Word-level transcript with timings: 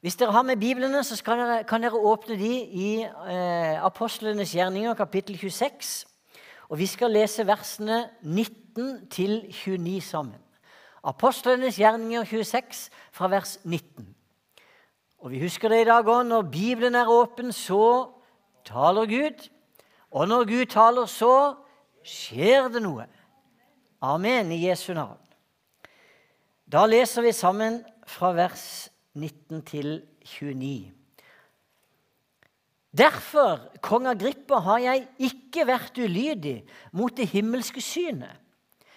Hvis 0.00 0.16
dere 0.16 0.32
har 0.32 0.42
med 0.42 0.56
Biblene, 0.60 1.04
så 1.04 1.16
dere, 1.24 1.64
kan 1.64 1.82
dere 1.82 1.96
åpne 1.96 2.36
de 2.36 2.52
i 2.60 2.88
eh, 3.02 3.84
Apostlenes 3.84 4.52
gjerninger, 4.52 4.94
kapittel 4.94 5.38
26. 5.38 6.04
Og 6.68 6.78
vi 6.78 6.86
skal 6.86 7.14
lese 7.14 7.46
versene 7.46 8.10
19 8.22 9.06
til 9.10 9.38
29 9.48 10.00
sammen. 10.00 10.42
Apostlenes 11.04 11.78
gjerninger 11.80 12.24
26 12.24 12.90
fra 13.12 13.28
vers 13.32 13.58
19. 13.64 14.06
Og 15.18 15.30
vi 15.30 15.40
husker 15.40 15.72
det 15.72 15.80
i 15.80 15.88
dag 15.88 16.04
òg. 16.04 16.26
Når 16.26 16.42
Bibelen 16.52 16.94
er 16.94 17.08
åpen, 17.08 17.52
så 17.52 18.10
taler 18.66 19.06
Gud. 19.06 19.46
Og 20.10 20.28
når 20.28 20.44
Gud 20.44 20.66
taler, 20.66 21.06
så 21.06 21.54
skjer 22.04 22.68
det 22.68 22.82
noe. 22.84 23.06
Amen 24.02 24.52
i 24.52 24.66
Jesu 24.66 24.92
navn. 24.94 25.18
Da 26.66 26.84
leser 26.86 27.22
vi 27.22 27.32
sammen 27.32 27.80
fra 28.06 28.34
vers 28.36 28.66
19 28.90 28.95
til 29.66 30.02
29. 30.24 30.92
Derfor, 32.96 33.60
kong 33.80 34.06
Agrippa, 34.08 34.60
har 34.64 34.78
jeg 34.78 35.06
ikke 35.18 35.66
vært 35.68 35.98
ulydig 35.98 36.62
mot 36.96 37.12
det 37.16 37.28
himmelske 37.28 37.82
synet. 37.84 38.42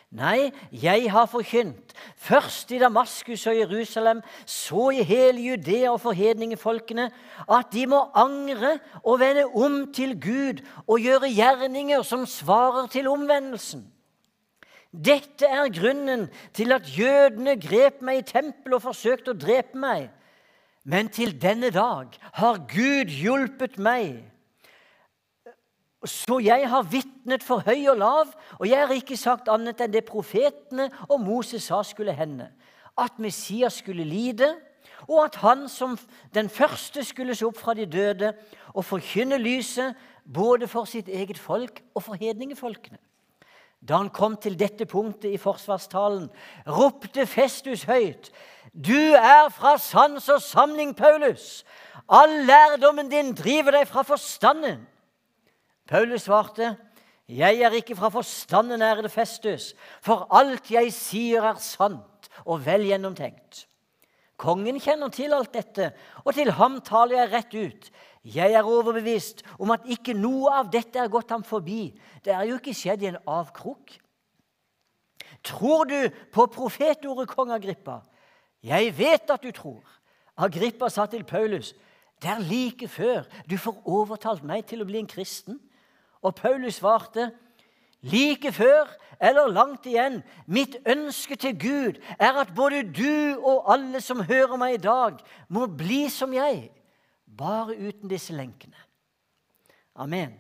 Nei, 0.10 0.50
jeg 0.74 1.12
har 1.14 1.28
forkynt, 1.30 1.92
først 2.18 2.72
i 2.74 2.80
Damaskus 2.82 3.44
og 3.46 3.60
Jerusalem, 3.60 4.24
så 4.46 4.88
i 4.90 5.04
hele 5.06 5.44
Judea 5.52 5.92
og 5.92 6.02
forhedningefolkene, 6.02 7.12
at 7.46 7.70
de 7.76 7.86
må 7.86 8.00
angre 8.18 8.80
og 9.04 9.20
vende 9.22 9.46
om 9.46 9.84
til 9.94 10.16
Gud 10.18 10.64
og 10.88 10.98
gjøre 11.04 11.30
gjerninger 11.30 12.02
som 12.02 12.26
svarer 12.26 12.90
til 12.90 13.08
omvendelsen. 13.12 13.86
Dette 14.90 15.46
er 15.46 15.70
grunnen 15.70 16.26
til 16.58 16.74
at 16.74 16.90
jødene 16.90 17.54
grep 17.62 18.02
meg 18.02 18.24
i 18.24 18.26
tempelet 18.32 18.80
og 18.80 18.88
forsøkte 18.88 19.36
å 19.36 19.38
drepe 19.38 19.78
meg. 19.78 20.10
Men 20.90 21.12
til 21.14 21.36
denne 21.42 21.70
dag 21.70 22.16
har 22.40 22.64
Gud 22.72 23.14
hjulpet 23.14 23.78
meg 23.78 24.24
så 26.08 26.38
jeg 26.40 26.64
har 26.72 26.86
vitnet 26.88 27.44
for 27.44 27.60
høy 27.68 27.90
og 27.92 27.98
lav, 28.00 28.30
og 28.56 28.68
jeg 28.70 28.80
har 28.80 28.96
ikke 28.96 29.18
sagt 29.20 29.50
annet 29.52 29.82
enn 29.84 29.92
det 29.92 30.06
profetene 30.08 30.88
og 31.10 31.20
Moses 31.20 31.66
sa 31.68 31.82
skulle 31.84 32.16
hende. 32.16 32.48
At 32.96 33.20
Messias 33.20 33.82
skulle 33.82 34.06
lide, 34.08 34.48
og 35.08 35.26
at 35.26 35.36
han 35.44 35.68
som 35.72 35.98
den 36.36 36.50
første 36.50 37.04
skulle 37.04 37.36
se 37.36 37.46
opp 37.48 37.60
fra 37.60 37.76
de 37.76 37.86
døde 37.86 38.32
og 38.74 38.86
forkynne 38.86 39.38
lyset 39.40 39.96
både 40.24 40.68
for 40.72 40.88
sitt 40.88 41.12
eget 41.12 41.40
folk 41.40 41.84
og 41.94 42.04
for 42.04 42.20
hedningefolkene. 42.20 43.00
Da 43.80 44.00
han 44.02 44.10
kom 44.12 44.36
til 44.36 44.58
dette 44.60 44.86
punktet 44.86 45.32
i 45.32 45.40
forsvarstalen, 45.40 46.28
ropte 46.68 47.24
Festus 47.28 47.86
høyt. 47.88 48.28
Du 48.80 48.96
er 48.96 49.50
fra 49.52 49.78
sans 49.78 50.30
og 50.32 50.42
samling, 50.42 50.96
Paulus. 50.96 51.66
All 52.08 52.46
lærdommen 52.48 53.10
din 53.12 53.34
driver 53.36 53.76
deg 53.76 53.88
fra 53.88 54.06
forstanden. 54.08 54.88
Paulus 55.88 56.22
svarte, 56.22 56.78
'Jeg 57.28 57.62
er 57.62 57.70
ikke 57.70 57.96
fra 57.96 58.10
forstanden, 58.10 58.82
ærede 58.82 59.10
Festus, 59.10 59.74
for 60.02 60.28
alt 60.32 60.72
jeg 60.72 60.94
sier, 60.94 61.44
er 61.44 61.56
sant 61.56 62.30
og 62.46 62.66
vel 62.66 62.82
gjennomtenkt.' 62.82 63.68
Kongen 64.38 64.80
kjenner 64.80 65.10
til 65.10 65.34
alt 65.34 65.54
dette, 65.54 65.92
og 66.24 66.34
til 66.34 66.52
ham 66.52 66.82
taler 66.82 67.18
jeg 67.18 67.32
rett 67.32 67.54
ut. 67.54 67.90
Jeg 68.24 68.54
er 68.54 68.64
overbevist 68.64 69.44
om 69.60 69.72
at 69.72 69.82
ikke 69.86 70.14
noe 70.14 70.54
av 70.62 70.72
dette 70.72 71.00
er 71.00 71.12
gått 71.12 71.32
ham 71.32 71.44
forbi. 71.44 72.00
Det 72.24 72.34
er 72.34 72.44
jo 72.48 72.56
ikke 72.56 72.74
skjedd 72.74 73.04
i 73.04 73.10
en 73.12 73.20
avkrok. 73.28 73.98
Tror 75.44 75.84
du 75.84 76.10
på 76.32 76.46
profetordet, 76.46 77.28
kong 77.28 77.52
Agrippa? 77.52 78.00
Jeg 78.64 78.98
vet 78.98 79.30
at 79.30 79.44
du 79.44 79.52
tror. 79.52 79.84
Agrippa 80.38 80.90
sa 80.90 81.06
til 81.06 81.24
Paulus, 81.24 81.74
det 82.22 82.30
er 82.30 82.40
like 82.40 82.88
før 82.88 83.24
du 83.50 83.58
får 83.58 83.82
overtalt 83.86 84.44
meg 84.44 84.66
til 84.68 84.82
å 84.82 84.88
bli 84.88 85.00
en 85.00 85.08
kristen. 85.08 85.60
Og 86.22 86.36
Paulus 86.36 86.80
svarte, 86.80 87.30
like 88.02 88.52
før 88.52 88.88
eller 89.20 89.48
langt 89.52 89.88
igjen, 89.88 90.22
mitt 90.48 90.78
ønske 90.88 91.36
til 91.36 91.56
Gud 91.60 92.00
er 92.20 92.40
at 92.40 92.52
både 92.56 92.84
du 92.84 93.40
og 93.40 93.72
alle 93.72 94.02
som 94.02 94.24
hører 94.24 94.56
meg 94.60 94.78
i 94.78 94.84
dag, 94.84 95.20
må 95.48 95.68
bli 95.68 96.08
som 96.12 96.34
jeg, 96.34 96.70
bare 97.38 97.76
uten 97.76 98.12
disse 98.12 98.36
lenkene. 98.36 98.76
Amen. 99.96 100.36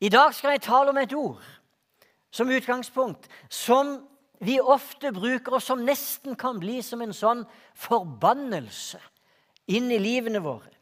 I 0.00 0.08
dag 0.08 0.34
skal 0.34 0.50
jeg 0.50 0.66
tale 0.66 0.90
om 0.90 0.98
et 0.98 1.14
ord 1.14 1.42
som 2.30 2.50
utgangspunkt 2.50 3.30
som 3.48 3.96
vi 4.38 4.58
ofte 4.60 5.12
bruker, 5.16 5.56
og 5.56 5.62
som 5.64 5.84
nesten 5.84 6.36
kan 6.38 6.58
bli 6.60 6.80
som 6.84 7.02
en 7.04 7.14
sånn 7.16 7.44
forbannelse 7.86 9.00
inn 9.72 9.88
i 9.90 10.00
livene 10.00 10.42
våre. 10.44 10.72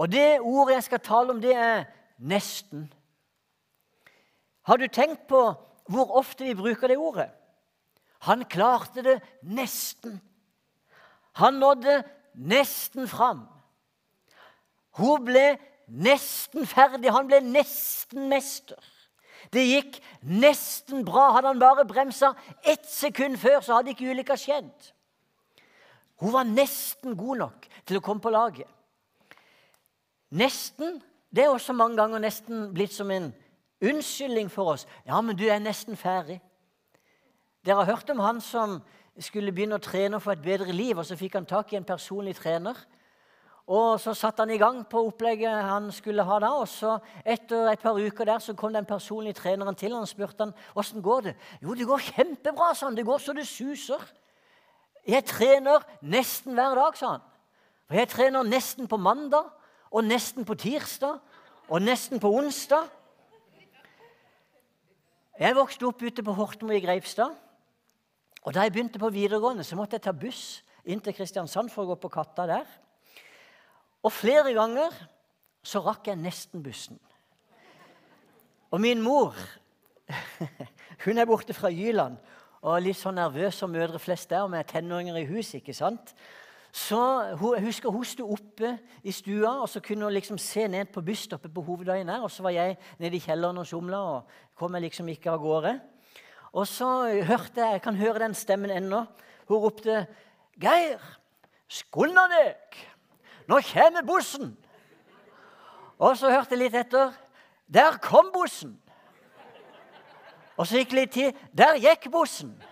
Og 0.00 0.08
det 0.12 0.40
ordet 0.40 0.78
jeg 0.78 0.86
skal 0.88 1.02
tale 1.04 1.34
om, 1.34 1.42
det 1.42 1.54
er 1.56 1.84
nesten. 2.16 2.86
Har 4.68 4.80
du 4.80 4.86
tenkt 4.88 5.26
på 5.28 5.42
hvor 5.90 6.16
ofte 6.20 6.46
vi 6.46 6.54
bruker 6.54 6.88
det 6.88 6.98
ordet? 7.00 7.28
Han 8.28 8.44
klarte 8.44 9.02
det 9.02 9.16
nesten. 9.42 10.20
Han 11.40 11.58
nådde 11.60 12.02
nesten 12.34 13.08
fram. 13.08 13.46
Hun 14.98 15.24
ble 15.24 15.44
nesten 15.88 16.66
ferdig. 16.68 17.12
Han 17.12 17.28
ble 17.30 17.40
nesten 17.44 18.28
mester. 18.30 18.78
Det 19.50 19.66
gikk 19.66 19.98
nesten 20.22 21.04
bra. 21.04 21.30
Hadde 21.34 21.50
han 21.50 21.62
bare 21.62 21.86
bremsa 21.88 22.34
ett 22.62 22.86
sekund 22.86 23.38
før, 23.42 23.60
så 23.60 23.78
hadde 23.78 23.94
ikke 23.94 24.10
ulykka 24.10 24.36
skjedd. 24.38 24.90
Hun 26.20 26.32
var 26.32 26.46
nesten 26.46 27.16
god 27.16 27.40
nok 27.40 27.68
til 27.88 27.98
å 27.98 28.04
komme 28.04 28.22
på 28.22 28.32
laget. 28.32 28.68
Nesten 30.30 31.00
det 31.30 31.44
er 31.44 31.52
også 31.54 31.72
mange 31.72 31.96
ganger 31.98 32.22
nesten 32.22 32.72
blitt 32.74 32.92
som 32.92 33.10
en 33.10 33.30
unnskyldning 33.80 34.50
for 34.50 34.72
oss. 34.72 34.86
'Ja, 35.06 35.20
men 35.20 35.36
du 35.36 35.46
er 35.46 35.58
nesten 35.58 35.96
ferdig.' 35.96 36.40
Dere 37.64 37.84
har 37.84 37.92
hørt 37.92 38.10
om 38.10 38.18
han 38.18 38.40
som 38.40 38.82
skulle 39.18 39.52
begynne 39.52 39.76
å 39.76 39.84
trene 39.84 40.20
for 40.20 40.32
et 40.32 40.42
bedre 40.42 40.72
liv, 40.72 40.98
og 40.98 41.06
så 41.06 41.16
fikk 41.16 41.34
han 41.34 41.46
tak 41.46 41.72
i 41.72 41.76
en 41.76 41.84
personlig 41.84 42.36
trener. 42.36 42.74
Og 43.66 44.00
Så 44.00 44.14
satte 44.14 44.42
han 44.42 44.50
i 44.50 44.58
gang 44.58 44.86
på 44.88 45.06
opplegget 45.06 45.62
han 45.62 45.92
skulle 45.92 46.24
ha 46.24 46.38
da. 46.38 46.50
og 46.50 46.68
så 46.68 46.98
Etter 47.24 47.70
et 47.70 47.78
par 47.78 47.94
uker 47.94 48.24
der 48.24 48.38
så 48.38 48.54
kom 48.54 48.72
den 48.72 48.84
personlige 48.84 49.34
treneren 49.34 49.74
til 49.74 49.94
og 49.94 50.08
spurte 50.08 50.44
han, 50.44 50.54
hvordan 50.72 51.02
går 51.02 51.20
det. 51.20 51.36
'Jo, 51.62 51.74
det 51.74 51.86
går 51.86 51.98
kjempebra', 51.98 52.74
sa 52.74 52.86
han. 52.86 52.96
'Det 52.96 53.06
går 53.06 53.18
så 53.18 53.32
det 53.32 53.46
suser'. 53.46 54.12
'Jeg 55.06 55.24
trener 55.24 55.78
nesten 56.02 56.54
hver 56.54 56.74
dag', 56.74 56.96
sa 56.96 57.06
han. 57.06 57.20
For 57.86 57.94
jeg 57.94 58.08
trener 58.08 58.42
nesten 58.42 58.88
på 58.88 58.96
mandag, 58.96 59.44
og 59.90 60.04
nesten 60.04 60.46
på 60.46 60.54
tirsdag 60.54 61.18
og 61.68 61.82
nesten 61.82 62.20
på 62.22 62.30
onsdag. 62.30 62.88
Jeg 65.40 65.56
vokste 65.56 65.86
opp 65.88 66.02
ute 66.02 66.22
på 66.22 66.34
Hortmo 66.36 66.74
i 66.74 66.82
Greipstad. 66.82 67.34
Og 68.42 68.54
Da 68.54 68.60
jeg 68.64 68.72
begynte 68.72 68.98
på 68.98 69.08
videregående, 69.08 69.64
så 69.64 69.76
måtte 69.76 69.98
jeg 69.98 70.02
ta 70.02 70.12
buss 70.12 70.62
inn 70.84 71.00
til 71.00 71.14
Kristiansand 71.14 71.70
for 71.70 71.84
å 71.84 71.92
gå 71.92 72.00
på 72.00 72.08
Katta 72.08 72.46
der. 72.46 72.66
Og 74.02 74.12
flere 74.12 74.54
ganger 74.56 74.94
så 75.62 75.82
rakk 75.84 76.08
jeg 76.08 76.20
nesten 76.20 76.62
bussen. 76.64 76.98
Og 78.70 78.80
min 78.80 79.02
mor 79.02 79.36
hun 81.04 81.18
er 81.18 81.28
borte 81.28 81.54
fra 81.54 81.70
Jyland 81.72 82.16
og 82.60 82.82
litt 82.84 82.98
sånn 82.98 83.16
nervøs 83.16 83.56
som 83.60 83.72
mødre 83.72 84.00
flest 84.00 84.30
der 84.30 84.48
med 84.50 84.68
tenåringer 84.68 85.16
i 85.20 85.26
hus. 85.28 85.54
ikke 85.54 85.74
sant? 85.74 86.14
Så 86.72 87.00
Jeg 87.56 87.64
husker 87.64 87.90
hun 87.90 88.04
sto 88.04 88.28
oppe 88.30 88.76
i 89.02 89.12
stua 89.12 89.56
og 89.62 89.68
så 89.68 89.80
kunne 89.82 90.06
hun 90.06 90.14
liksom 90.14 90.38
se 90.38 90.68
ned 90.68 90.92
på 90.92 91.02
busstoppet 91.02 91.52
på 91.54 91.64
hovedveien 91.66 92.08
her. 92.08 92.22
Og 92.22 92.30
så 92.30 92.42
var 92.42 92.50
jeg 92.50 92.76
nede 92.98 93.16
i 93.16 93.20
kjelleren 93.20 93.58
og 93.58 93.66
somla 93.66 93.98
og 93.98 94.28
kom 94.54 94.74
jeg 94.74 94.86
liksom 94.86 95.08
ikke 95.08 95.32
av 95.32 95.42
gårde. 95.42 95.80
Og 96.52 96.66
så 96.66 96.86
hørte 97.26 97.60
jeg, 97.60 97.72
jeg 97.72 97.82
kan 97.82 97.96
høre 97.96 98.22
den 98.22 98.34
stemmen 98.34 98.70
ennå. 98.70 99.04
Hun 99.48 99.62
ropte 99.62 100.06
'Geir, 100.60 101.00
skunda 101.68 102.26
deg! 102.30 102.89
Nå 103.50 103.60
kommer 103.72 104.02
bussen!' 104.06 104.56
Og 105.98 106.16
så 106.16 106.30
hørte 106.30 106.54
jeg 106.54 106.58
litt 106.58 106.74
etter. 106.74 107.12
'Der 107.66 107.98
kom 108.02 108.30
bussen!' 108.32 108.80
Og 110.56 110.66
så 110.66 110.76
gikk 110.76 110.90
det 110.90 110.98
litt 110.98 111.12
tid. 111.12 111.32
'Der 111.50 111.78
gikk 111.82 112.10
bussen!' 112.12 112.62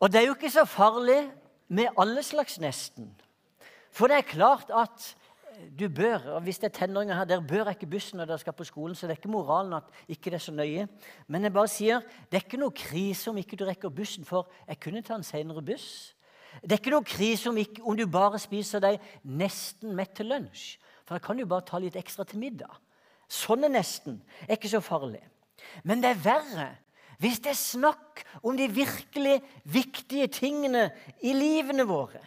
Og 0.00 0.12
det 0.12 0.20
er 0.20 0.26
jo 0.26 0.34
ikke 0.34 0.50
så 0.50 0.64
farlig 0.64 1.32
med 1.68 1.88
alle 1.98 2.22
slags 2.22 2.60
nesten. 2.60 3.14
For 3.90 4.06
det 4.06 4.16
er 4.16 4.32
klart 4.32 4.70
at 4.74 5.16
du 5.78 5.88
bør, 5.88 6.34
og 6.34 6.42
hvis 6.42 6.58
det 6.58 6.64
er 6.74 6.86
tenåringer 6.86 7.14
her, 7.14 7.24
dere 7.24 7.42
bør 7.42 7.70
ikke 7.70 7.86
bussen 7.86 8.18
når 8.18 8.24
dere 8.24 8.38
skal 8.38 8.52
på 8.52 8.64
skolen. 8.64 8.94
Så 8.94 9.06
det 9.06 9.14
er 9.14 9.16
ikke 9.16 9.30
moralen 9.30 9.72
at 9.72 9.84
ikke 10.08 10.24
det 10.24 10.34
er 10.34 10.38
så 10.38 10.52
nøye. 10.52 10.88
Men 11.26 11.42
jeg 11.42 11.52
bare 11.52 11.68
sier, 11.68 12.00
det 12.00 12.36
er 12.36 12.44
ikke 12.44 12.60
noe 12.60 12.74
krise 12.74 13.30
om 13.30 13.36
ikke 13.36 13.56
du 13.56 13.64
rekker 13.64 13.88
bussen, 13.88 14.24
for 14.24 14.50
jeg 14.68 14.80
kunne 14.80 15.02
ta 15.02 15.14
en 15.14 15.22
senere 15.22 15.62
buss. 15.62 16.13
Det 16.62 16.76
er 16.76 16.80
ikke 16.80 16.94
noe 16.94 17.06
krise 17.06 17.50
om, 17.50 17.58
ikke, 17.58 17.82
om 17.82 17.96
du 17.98 18.04
bare 18.10 18.38
spiser 18.42 18.82
deg 18.82 19.02
nesten 19.24 19.94
mett 19.96 20.14
til 20.18 20.30
lunsj. 20.32 20.76
For 21.04 21.16
da 21.16 21.24
kan 21.24 21.38
du 21.38 21.44
bare 21.48 21.66
ta 21.66 21.80
litt 21.82 21.96
ekstra 22.00 22.24
til 22.28 22.40
middag. 22.40 22.72
Sånn 23.28 23.66
er 23.66 23.72
nesten 23.72 24.20
er 24.46 24.56
ikke 24.56 24.72
så 24.72 24.80
farlig. 24.84 25.22
Men 25.84 26.02
det 26.04 26.14
er 26.14 26.24
verre 26.24 26.70
hvis 27.22 27.38
det 27.44 27.52
er 27.52 27.58
snakk 27.58 28.24
om 28.42 28.56
de 28.58 28.66
virkelig 28.68 29.38
viktige 29.70 30.26
tingene 30.34 30.88
i 31.22 31.30
livene 31.32 31.86
våre 31.86 32.20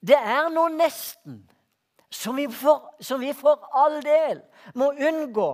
Det 0.00 0.16
er 0.16 0.48
noe 0.52 0.72
nesten 0.72 1.42
som 2.14 2.36
vi 2.38 2.46
for, 2.48 2.94
som 3.00 3.20
vi 3.20 3.32
for 3.36 3.68
all 3.74 3.98
del 4.04 4.40
må 4.78 4.92
unngå. 4.92 5.50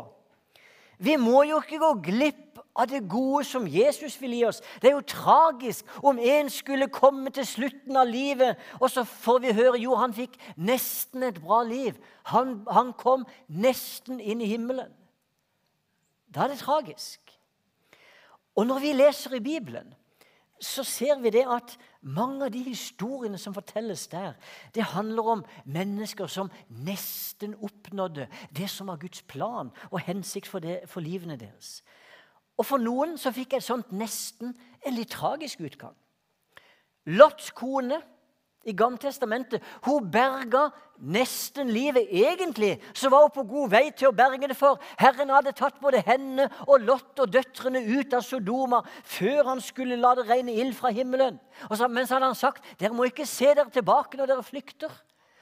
Vi 1.00 1.16
må 1.16 1.42
jo 1.48 1.60
ikke 1.62 1.80
gå 1.80 1.92
glipp 2.10 2.49
av 2.80 2.88
det 2.90 3.02
gode 3.08 3.44
som 3.48 3.66
Jesus 3.68 4.16
vil 4.20 4.34
gi 4.38 4.44
oss. 4.48 4.60
Det 4.82 4.90
er 4.90 4.96
jo 4.96 5.06
tragisk 5.06 5.88
om 6.06 6.18
en 6.18 6.50
skulle 6.52 6.90
komme 6.92 7.32
til 7.34 7.46
slutten 7.46 7.98
av 8.00 8.08
livet, 8.08 8.58
og 8.80 8.90
så 8.90 9.04
får 9.04 9.42
vi 9.44 9.56
høre 9.56 9.82
jo, 9.82 9.98
han 9.98 10.16
fikk 10.16 10.38
nesten 10.56 11.26
et 11.28 11.40
bra 11.42 11.62
liv. 11.66 11.98
Han, 12.32 12.60
han 12.70 12.94
kom 12.98 13.26
nesten 13.48 14.20
inn 14.20 14.42
i 14.42 14.50
himmelen. 14.50 14.90
Da 16.30 16.44
er 16.44 16.54
det 16.54 16.62
tragisk. 16.62 17.20
Og 18.58 18.66
når 18.66 18.82
vi 18.82 18.92
leser 18.92 19.34
i 19.34 19.44
Bibelen, 19.44 19.94
så 20.60 20.84
ser 20.84 21.16
vi 21.22 21.30
det 21.32 21.46
at 21.48 21.78
mange 22.04 22.44
av 22.44 22.52
de 22.52 22.60
historiene 22.62 23.38
som 23.40 23.54
fortelles 23.56 24.06
der, 24.12 24.34
det 24.74 24.90
handler 24.92 25.30
om 25.34 25.44
mennesker 25.64 26.28
som 26.28 26.50
nesten 26.68 27.54
oppnådde 27.56 28.28
det 28.56 28.68
som 28.70 28.92
var 28.92 29.00
Guds 29.00 29.22
plan 29.22 29.72
og 29.90 30.00
hensikt 30.04 30.48
for, 30.48 30.60
det, 30.60 30.82
for 30.86 31.00
livene 31.00 31.38
deres. 31.40 31.80
Og 32.60 32.66
for 32.68 32.82
noen 32.82 33.16
så 33.16 33.32
fikk 33.32 33.56
et 33.56 33.64
sånt 33.64 33.88
nesten 33.96 34.52
en 34.84 34.96
litt 34.96 35.14
tragisk 35.14 35.62
utgang. 35.64 35.94
Lots 37.08 37.48
kone 37.56 38.02
i 38.68 38.74
Gammeltestamentet. 38.76 39.62
Hun 39.86 40.10
berga 40.12 40.66
nesten 41.00 41.70
livet. 41.72 42.10
Egentlig 42.12 42.74
så 42.92 43.08
var 43.08 43.24
hun 43.24 43.32
på 43.34 43.46
god 43.48 43.70
vei 43.72 43.84
til 43.96 44.10
å 44.10 44.16
berge 44.16 44.50
det, 44.50 44.56
for 44.58 44.80
Herren 45.00 45.32
hadde 45.32 45.54
tatt 45.56 45.80
både 45.80 46.02
henne 46.04 46.50
og 46.66 46.84
Lot 46.84 47.24
og 47.24 47.32
døtrene 47.32 47.80
ut 47.88 48.12
av 48.16 48.24
Sodoma 48.26 48.82
før 49.08 49.54
han 49.54 49.64
skulle 49.64 49.96
la 50.00 50.12
det 50.18 50.28
regne 50.28 50.58
ild 50.60 50.76
fra 50.76 50.92
himmelen. 50.92 51.40
Og 51.70 51.78
så, 51.80 51.88
men 51.88 52.04
så 52.04 52.18
hadde 52.18 52.32
han 52.34 52.42
sagt 52.42 52.68
dere 52.80 52.96
må 52.96 53.08
ikke 53.08 53.28
se 53.28 53.48
dere 53.54 53.72
tilbake 53.72 54.20
når 54.20 54.34
dere 54.34 54.44
flykter. 54.44 54.92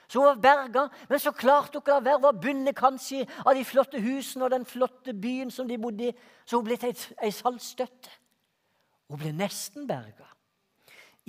Så 0.09 0.23
hun 0.23 0.29
var 0.31 0.41
berga, 0.41 0.87
men 1.09 1.21
så 1.21 1.33
klarte 1.37 1.77
hun 1.77 1.83
ikke 1.83 1.97
la 1.99 2.05
være. 2.07 2.23
Var 2.23 2.41
bundet 2.43 2.77
kanskje 2.79 3.27
av 3.45 3.53
de 3.57 3.65
flotte 3.69 4.01
husene 4.01 4.47
og 4.47 4.55
den 4.55 4.65
flotte 4.69 5.13
byen 5.13 5.53
som 5.53 5.69
de 5.69 5.77
bodde 5.81 6.09
i. 6.09 6.15
Så 6.49 6.57
hun 6.57 6.65
ble 6.65 6.79
til 6.81 6.97
ei 7.23 7.33
saltstøtte. 7.35 8.15
Hun 9.09 9.21
ble 9.21 9.35
nesten 9.37 9.89
berga. 9.89 10.27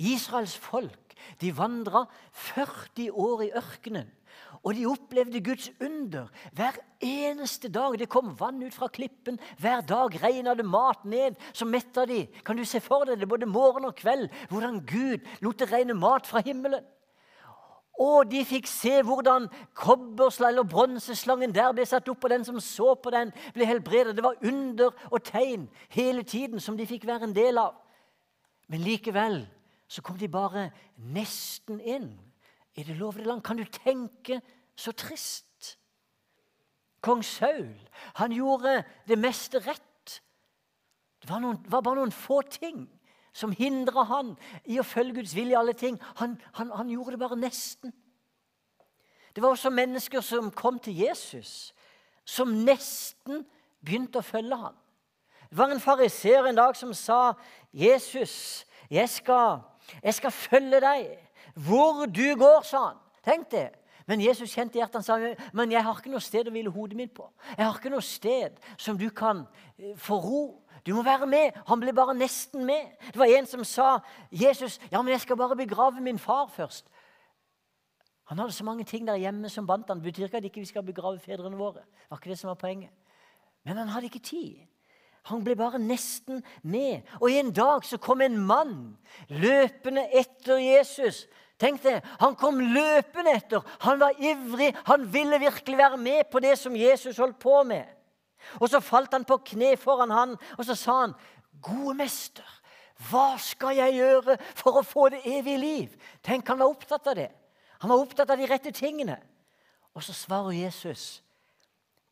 Israels 0.00 0.56
folk 0.56 1.10
de 1.40 1.50
vandra 1.52 2.06
40 2.32 3.10
år 3.12 3.44
i 3.44 3.52
ørkenen. 3.60 4.08
Og 4.64 4.74
de 4.76 4.86
opplevde 4.88 5.42
Guds 5.44 5.68
under 5.80 6.28
hver 6.56 6.78
eneste 7.04 7.68
dag. 7.72 7.98
Det 7.98 8.08
kom 8.08 8.32
vann 8.38 8.62
ut 8.62 8.74
fra 8.74 8.88
klippen. 8.88 9.38
Hver 9.60 9.84
dag 9.88 10.16
regna 10.22 10.54
det 10.56 10.64
mat 10.64 11.04
ned 11.04 11.36
som 11.52 11.68
metta 11.68 12.06
de. 12.08 12.22
Kan 12.44 12.56
du 12.56 12.64
se 12.64 12.80
for 12.80 13.04
deg 13.08 13.20
det 13.20 13.28
både 13.28 13.48
morgen 13.48 13.88
og 13.88 13.96
kveld, 14.00 14.28
hvordan 14.48 14.80
Gud 14.88 15.28
lot 15.44 15.60
det 15.60 15.70
regne 15.72 15.96
mat 15.96 16.28
fra 16.28 16.44
himmelen? 16.44 16.84
Og 18.00 18.30
de 18.30 18.40
fikk 18.48 18.68
se 18.70 18.94
hvordan 19.04 19.50
kobbersla 19.76 20.48
eller 20.48 20.64
bronseslangen 20.64 21.52
der 21.52 21.74
ble 21.76 21.84
satt 21.86 22.08
opp, 22.08 22.24
og 22.24 22.32
den 22.32 22.46
som 22.48 22.60
så 22.64 22.94
på 22.96 23.12
den, 23.12 23.32
ble 23.52 23.68
helbredet. 23.68 24.16
Det 24.16 24.24
var 24.24 24.40
under 24.40 24.94
og 25.10 25.20
tegn 25.28 25.68
hele 25.92 26.24
tiden 26.24 26.60
som 26.60 26.78
de 26.78 26.88
fikk 26.88 27.04
være 27.08 27.28
en 27.28 27.36
del 27.36 27.60
av. 27.60 27.76
Men 28.72 28.86
likevel 28.86 29.42
så 29.90 30.02
kom 30.06 30.16
de 30.16 30.30
bare 30.30 30.70
nesten 30.96 31.80
inn 31.80 32.12
i 32.78 32.86
det 32.86 32.96
lovede 32.96 33.26
land. 33.26 33.42
Kan 33.44 33.60
du 33.60 33.64
tenke 33.64 34.40
så 34.78 34.94
trist? 34.96 35.76
Kong 37.00 37.24
Saul 37.24 37.74
han 38.20 38.32
gjorde 38.32 38.82
det 39.08 39.18
meste 39.18 39.60
rett. 39.64 40.20
Det 41.20 41.28
var, 41.28 41.40
noen, 41.40 41.58
var 41.68 41.84
bare 41.84 42.00
noen 42.00 42.12
få 42.14 42.40
ting 42.48 42.86
som 43.40 43.54
hindra 43.56 44.04
han 44.08 44.34
i 44.68 44.78
å 44.80 44.86
følge 44.86 45.20
Guds 45.20 45.34
vilje 45.36 45.56
i 45.56 45.58
alle 45.58 45.74
ting. 45.78 45.96
Han, 46.20 46.36
han, 46.58 46.70
han 46.76 46.92
gjorde 46.92 47.16
det 47.16 47.22
bare 47.22 47.40
nesten. 47.40 47.94
Det 49.34 49.42
var 49.42 49.54
også 49.54 49.72
mennesker 49.72 50.20
som 50.26 50.50
kom 50.50 50.78
til 50.82 50.98
Jesus, 51.06 51.72
som 52.26 52.52
nesten 52.66 53.44
begynte 53.80 54.20
å 54.20 54.26
følge 54.26 54.58
ham. 54.58 54.76
Det 55.50 55.58
var 55.58 55.72
en 55.72 55.82
fariseer 55.82 56.46
en 56.46 56.58
dag 56.58 56.76
som 56.76 56.92
sa, 56.94 57.32
'Jesus, 57.72 58.66
jeg 58.90 59.08
skal 59.08 59.60
jeg 60.02 60.14
skal 60.14 60.30
følge 60.30 60.80
deg 60.80 61.10
hvor 61.54 62.06
du 62.06 62.36
går, 62.38 62.62
sa 62.62 62.84
han. 62.90 62.98
Tenk 63.24 63.50
det. 63.50 63.68
Men 64.06 64.22
Jesus 64.22 64.54
kjente 64.54 64.78
hjertet 64.78 65.00
han 65.00 65.06
sa 65.06 65.18
men 65.54 65.72
jeg 65.72 65.84
har 65.84 65.98
ikke 65.98 66.10
noe 66.10 66.22
sted 66.24 66.48
å 66.48 66.54
hvile 66.54 66.72
hodet 66.74 66.98
mitt 66.98 67.12
på. 67.14 67.28
Jeg 67.56 67.66
har 67.66 67.76
ikke 67.76 67.92
noe 67.92 68.04
sted 68.04 68.56
som 68.80 68.98
du 68.98 69.08
kan 69.14 69.44
eh, 69.78 69.94
få 69.98 70.18
ro. 70.22 70.44
Du 70.86 70.94
må 70.94 71.02
være 71.02 71.26
med. 71.26 71.56
Han 71.68 71.80
ble 71.80 71.92
bare 71.96 72.14
nesten 72.14 72.64
med. 72.66 72.94
Det 73.06 73.18
var 73.18 73.30
en 73.30 73.46
som 73.46 73.64
sa 73.64 73.98
Jesus, 74.30 74.78
ja, 74.90 75.02
men 75.02 75.12
jeg 75.12 75.20
skal 75.20 75.36
bare 75.36 75.56
begrave 75.56 76.00
min 76.00 76.18
far 76.18 76.48
først. 76.54 76.88
Han 78.30 78.38
hadde 78.38 78.52
så 78.52 78.64
mange 78.64 78.84
ting 78.84 79.06
der 79.06 79.18
hjemme 79.18 79.48
som 79.50 79.66
bandt 79.66 79.88
han. 79.88 79.98
Det 79.98 80.12
betyr 80.12 80.24
ikke 80.24 80.36
at 80.36 80.44
ikke 80.44 80.60
vi 80.60 80.70
skal 80.70 80.86
begrave 80.86 81.18
fedrene 81.18 81.58
våre. 81.58 81.82
Det 81.82 82.10
var 82.10 82.20
ikke 82.20 82.30
det 82.30 82.38
som 82.38 82.48
var 82.48 82.60
poenget. 82.60 82.90
Men 83.64 83.76
han 83.76 83.88
hadde 83.88 84.06
ikke 84.06 84.22
tid. 84.22 84.60
Han 85.28 85.42
ble 85.44 85.56
bare 85.58 85.80
nesten 85.82 86.44
med. 86.62 87.02
Og 87.20 87.32
en 87.32 87.50
dag 87.52 87.84
så 87.84 87.98
kom 87.98 88.22
en 88.24 88.38
mann 88.38 88.76
løpende 89.28 90.06
etter 90.16 90.62
Jesus. 90.62 91.26
Tenk 91.60 91.82
det, 91.82 92.00
Han 92.20 92.34
kom 92.34 92.60
løpende 92.60 93.34
etter. 93.36 93.66
Han 93.80 94.00
var 94.00 94.16
ivrig. 94.16 94.72
Han 94.86 95.12
ville 95.12 95.40
virkelig 95.40 95.78
være 95.78 95.96
med 95.96 96.30
på 96.32 96.40
det 96.40 96.58
som 96.58 96.76
Jesus 96.76 97.18
holdt 97.18 97.38
på 97.38 97.62
med. 97.62 97.84
Og 98.60 98.68
Så 98.68 98.80
falt 98.80 99.12
han 99.12 99.24
på 99.24 99.36
kne 99.36 99.76
foran 99.76 100.10
han, 100.10 100.36
og 100.58 100.64
så 100.64 100.74
sa 100.74 101.00
han, 101.00 101.14
'Gode 101.62 101.94
mester, 101.94 102.60
hva 103.10 103.38
skal 103.38 103.76
jeg 103.76 103.94
gjøre 103.94 104.36
for 104.54 104.80
å 104.80 104.82
få 104.82 105.08
det 105.08 105.20
evige 105.24 105.58
liv?' 105.58 105.96
Tenk, 106.22 106.48
han 106.48 106.58
var 106.58 106.66
opptatt 106.66 107.06
av 107.06 107.14
det. 107.14 107.30
Han 107.80 107.90
var 107.90 107.96
opptatt 107.96 108.30
av 108.30 108.38
de 108.38 108.46
rette 108.46 108.70
tingene. 108.70 109.20
Og 109.94 110.02
så 110.02 110.12
svarer 110.12 110.50
Jesus, 110.50 111.22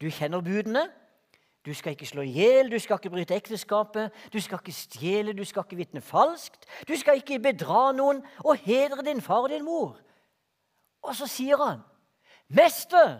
'Du 0.00 0.10
kjenner 0.10 0.40
budene.' 0.40 0.90
Du 1.66 1.74
skal 1.74 1.92
ikke 1.92 2.06
slå 2.06 2.22
i 2.22 2.30
hjel, 2.32 2.70
du 2.70 2.78
skal 2.78 2.96
ikke 2.96 3.10
bryte 3.10 3.34
ekteskapet, 3.36 4.12
du 4.32 4.40
skal 4.40 4.58
ikke 4.62 4.72
stjele, 4.72 5.32
du 5.36 5.44
skal 5.44 5.66
ikke 5.66 5.76
vitne 5.76 6.00
falskt, 6.00 6.64
du 6.88 6.94
skal 6.96 7.18
ikke 7.18 7.42
bedra 7.44 7.90
noen 7.92 8.22
og 8.40 8.56
hedre 8.62 9.04
din 9.04 9.20
far 9.20 9.42
og 9.42 9.50
din 9.52 9.66
mor. 9.66 9.98
Og 11.02 11.16
så 11.16 11.26
sier 11.26 11.60
han, 11.60 11.82
'Mester, 12.48 13.18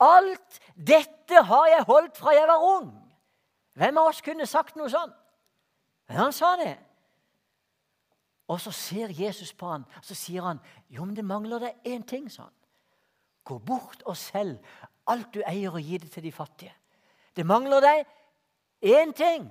alt 0.00 0.60
dette 0.74 1.42
har 1.44 1.66
jeg 1.66 1.86
holdt 1.88 2.16
fra 2.16 2.34
jeg 2.36 2.48
var 2.48 2.64
ung.' 2.76 2.94
Hvem 3.78 3.98
av 3.98 4.10
oss 4.10 4.20
kunne 4.26 4.46
sagt 4.46 4.76
noe 4.76 4.90
sånt? 4.90 5.14
Men 6.08 6.16
han 6.16 6.32
sa 6.32 6.56
det. 6.58 6.74
Og 8.48 8.60
så 8.60 8.72
ser 8.72 9.12
Jesus 9.12 9.52
på 9.54 9.68
han, 9.70 9.84
og 9.96 10.04
så 10.04 10.14
sier 10.14 10.42
han, 10.42 10.60
'Jo, 10.88 11.04
men 11.04 11.16
det 11.16 11.24
mangler 11.24 11.58
deg 11.58 11.74
én 11.86 12.02
ting', 12.02 12.30
sa 12.30 12.42
han. 12.42 12.54
'Gå 13.44 13.58
bort 13.58 14.02
og 14.06 14.16
selg 14.16 14.58
alt 15.06 15.34
du 15.34 15.42
eier, 15.46 15.70
og 15.70 15.80
gi 15.80 15.98
det 15.98 16.10
til 16.10 16.22
de 16.22 16.32
fattige.' 16.32 16.74
Det 17.36 17.46
mangler 17.46 17.80
deg 17.80 18.06
én 18.82 19.12
ting. 19.12 19.50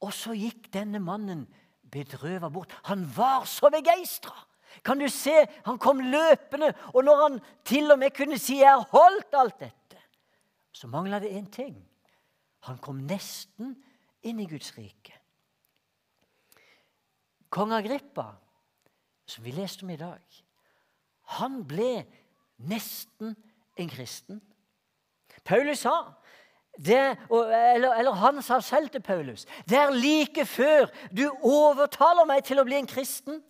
Og 0.00 0.12
så 0.12 0.32
gikk 0.32 0.72
denne 0.72 0.98
mannen 0.98 1.44
bedrøva 1.92 2.48
bort. 2.48 2.72
Han 2.84 3.04
var 3.16 3.44
så 3.44 3.68
begeistra. 3.70 4.32
Kan 4.84 4.98
du 4.98 5.08
se? 5.08 5.46
Han 5.66 5.78
kom 5.78 6.00
løpende, 6.00 6.72
og 6.94 7.04
når 7.04 7.22
han 7.22 7.40
til 7.64 7.92
og 7.92 7.98
med 7.98 8.10
kunne 8.16 8.38
si 8.38 8.60
'Jeg 8.60 8.70
har 8.70 8.88
holdt 8.90 9.34
alt 9.34 9.60
dette', 9.60 10.02
så 10.72 10.86
mangla 10.86 11.18
det 11.18 11.30
én 11.30 11.50
ting. 11.50 11.88
Han 12.60 12.78
kom 12.78 12.96
nesten 12.96 13.76
inn 14.22 14.40
i 14.40 14.46
Guds 14.46 14.78
rike. 14.78 15.14
Kong 17.50 17.72
Agrippa, 17.72 18.36
som 19.26 19.44
vi 19.44 19.50
leste 19.50 19.82
om 19.82 19.90
i 19.90 19.96
dag, 19.96 20.22
han 21.22 21.64
ble 21.66 22.04
nesten 22.56 23.36
en 23.76 23.88
kristen. 23.88 24.40
Paulus 25.44 25.78
sa 25.78 25.94
det, 26.78 27.16
eller, 27.30 27.94
eller, 27.94 28.12
han 28.12 28.42
sa 28.42 28.60
selv 28.60 28.88
til 28.88 29.02
Paulus 29.02 29.46
Det 29.68 29.76
er 29.76 29.90
like 29.90 30.44
før 30.46 30.86
du 31.10 31.26
overtaler 31.42 32.28
meg 32.28 32.44
til 32.46 32.60
å 32.60 32.64
bli 32.64 32.78
en 32.78 32.88
kristen. 32.88 33.40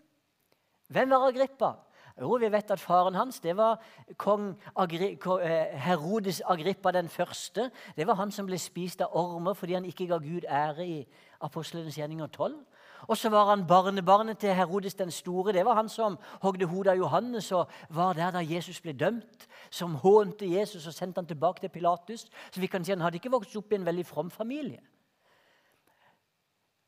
Hvem 0.90 1.11
var 1.11 1.28
Agrippa? 1.28 1.73
Jo, 2.20 2.37
Vi 2.37 2.52
vet 2.52 2.70
at 2.70 2.80
faren 2.80 3.14
hans 3.14 3.40
det 3.40 3.56
var 3.56 3.80
kong 4.16 4.61
Agri, 4.76 5.12
eh, 5.12 5.78
Herodes 5.78 6.42
Agrippa 6.44 6.90
den 6.90 7.09
første. 7.09 7.70
Det 7.97 8.06
var 8.06 8.14
han 8.14 8.30
som 8.30 8.47
ble 8.47 8.59
spist 8.59 9.00
av 9.00 9.09
ormer 9.12 9.54
fordi 9.54 9.75
han 9.75 9.85
ikke 9.85 10.06
ga 10.06 10.18
Gud 10.18 10.44
ære 10.44 10.87
i 10.87 11.06
apostlenes 11.40 11.97
gjerninger 11.97 12.26
12. 12.26 12.64
Og 13.09 13.16
så 13.16 13.28
var 13.28 13.49
han 13.49 13.66
barnebarnet 13.66 14.38
til 14.38 14.54
Herodes 14.54 14.94
den 14.94 15.11
store. 15.11 15.52
Det 15.52 15.64
var 15.64 15.75
han 15.75 15.88
som 15.88 16.18
hogde 16.42 16.66
hodet 16.66 16.90
av 16.90 16.97
Johannes 16.97 17.52
og 17.52 17.70
var 17.88 18.12
der 18.12 18.30
da 18.30 18.38
Jesus 18.38 18.80
ble 18.80 18.92
dømt. 18.92 19.47
Som 19.70 19.94
hånte 19.94 20.50
Jesus 20.50 20.87
og 20.87 20.94
sendte 20.94 21.18
han 21.18 21.26
tilbake 21.26 21.61
til 21.61 21.68
Pilatus. 21.68 22.26
Så 22.50 22.61
vi 22.61 22.66
kan 22.66 22.85
si 22.85 22.92
Han 22.92 23.00
hadde 23.00 23.16
ikke 23.16 23.30
vokst 23.30 23.56
opp 23.56 23.73
i 23.73 23.75
en 23.75 23.87
veldig 23.87 24.06
from 24.06 24.30
familie. 24.30 24.80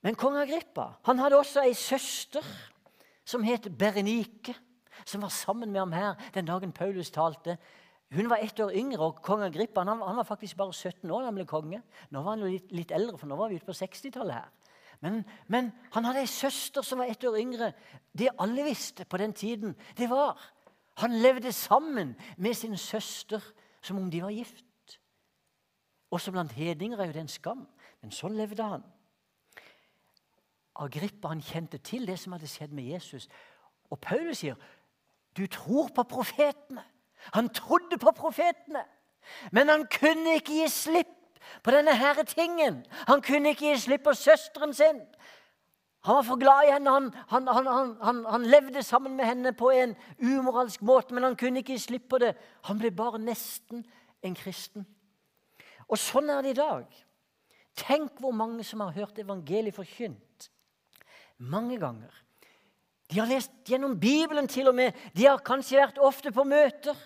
Men 0.02 0.14
kong 0.14 0.36
Agrippa 0.36 0.92
han 1.06 1.18
hadde 1.18 1.38
også 1.38 1.62
ei 1.62 1.74
søster 1.74 2.42
som 3.24 3.44
het 3.46 3.68
Berenike, 3.78 4.54
som 5.04 5.22
var 5.22 5.32
sammen 5.32 5.72
med 5.72 5.80
ham 5.80 5.92
her 5.92 6.14
den 6.34 6.46
dagen 6.46 6.72
Paulus 6.72 7.10
talte. 7.10 7.56
hun 8.12 8.30
var 8.30 8.36
ett 8.36 8.60
år 8.60 8.70
yngre, 8.76 9.00
og 9.00 9.22
kong 9.22 9.42
Agrippa 9.42 9.80
han, 9.80 10.02
han, 10.02 10.16
var 10.16 10.22
faktisk 10.22 10.56
bare 10.56 10.72
17 10.72 11.10
år 11.10 11.20
da 11.20 11.24
han 11.26 11.34
ble 11.34 11.46
konge. 11.46 11.82
Nå 12.10 12.22
var 12.22 12.36
han 12.36 12.40
jo 12.40 12.50
litt, 12.50 12.72
litt 12.72 12.90
eldre, 12.92 13.16
for 13.18 13.26
nå 13.26 13.36
var 13.36 13.48
vi 13.48 13.56
ute 13.56 13.64
på 13.64 13.72
60-tallet 13.72 14.34
her. 14.34 14.50
Men, 15.00 15.24
men, 15.48 15.72
han 15.94 16.04
hadde 16.04 16.20
ei 16.20 16.30
søster 16.30 16.84
som 16.86 17.00
var 17.00 17.10
ett 17.10 17.24
år 17.24 17.38
yngre. 17.40 17.72
Det 18.12 18.28
alle 18.38 18.66
visste 18.66 19.04
på 19.04 19.16
den 19.16 19.32
tiden, 19.32 19.76
det 19.96 20.10
var 20.10 20.38
Han 21.00 21.14
levde 21.22 21.52
sammen 21.52 22.16
med 22.36 22.54
sin 22.54 22.76
søster 22.76 23.40
som 23.80 23.96
om 23.96 24.10
de 24.10 24.22
var 24.22 24.30
gift. 24.30 24.98
Også 26.10 26.32
blant 26.32 26.52
hedninger 26.52 27.00
er 27.00 27.08
jo 27.08 27.12
det 27.12 27.22
en 27.24 27.32
skam, 27.32 27.62
men 28.02 28.12
sånn 28.12 28.36
levde 28.36 28.62
han. 28.62 28.84
Agrippa 30.74 31.28
han 31.28 31.42
kjente 31.44 31.78
til 31.78 32.06
det 32.06 32.18
som 32.18 32.32
hadde 32.32 32.48
skjedd 32.48 32.72
med 32.72 32.84
Jesus. 32.84 33.28
Og 33.90 34.00
Paulus 34.00 34.38
sier, 34.38 34.54
'Du 35.36 35.46
tror 35.46 35.88
på 35.94 36.02
profetene.' 36.02 36.84
Han 37.32 37.48
trodde 37.48 37.98
på 37.98 38.10
profetene, 38.10 38.84
men 39.52 39.68
han 39.68 39.86
kunne 39.86 40.34
ikke 40.34 40.52
gi 40.52 40.68
slipp 40.68 41.38
på 41.62 41.70
denne 41.70 41.94
herre 41.94 42.24
tingen. 42.24 42.84
Han 43.06 43.22
kunne 43.22 43.52
ikke 43.52 43.68
gi 43.70 43.76
slipp 43.78 44.02
på 44.08 44.14
søsteren 44.14 44.74
sin. 44.74 45.00
Han 46.02 46.18
var 46.18 46.22
for 46.26 46.36
glad 46.40 46.66
i 46.66 46.72
henne. 46.72 46.90
Han, 46.90 47.12
han, 47.48 47.66
han, 48.02 48.24
han, 48.26 48.46
levde 48.46 48.82
sammen 48.82 49.16
med 49.16 49.24
henne 49.24 49.52
på 49.52 49.70
en 49.70 49.94
umoralsk 50.18 50.82
måte, 50.82 51.14
men 51.14 51.22
han 51.22 51.36
kunne 51.36 51.62
ikke 51.62 51.76
gi 51.76 51.78
slipp 51.78 52.08
på 52.10 52.18
det. 52.18 52.34
Han 52.66 52.78
ble 52.78 52.90
bare 52.90 53.22
nesten 53.22 53.84
en 54.22 54.34
kristen. 54.34 54.86
Og 55.86 55.98
sånn 55.98 56.30
er 56.30 56.42
det 56.42 56.56
i 56.56 56.58
dag. 56.58 57.02
Tenk 57.78 58.18
hvor 58.20 58.34
mange 58.34 58.64
som 58.66 58.82
har 58.82 58.96
hørt 58.96 59.18
evangeliet 59.22 59.78
forkynt 59.78 60.50
mange 61.42 61.78
ganger. 61.82 62.12
De 63.10 63.18
har 63.20 63.28
lest 63.28 63.52
gjennom 63.68 63.98
Bibelen 64.00 64.48
til 64.48 64.70
og 64.70 64.76
med. 64.78 64.96
De 65.12 65.26
har 65.26 65.42
kanskje 65.44 65.80
vært 65.80 66.00
ofte 66.00 66.32
på 66.32 66.44
møter. 66.48 66.96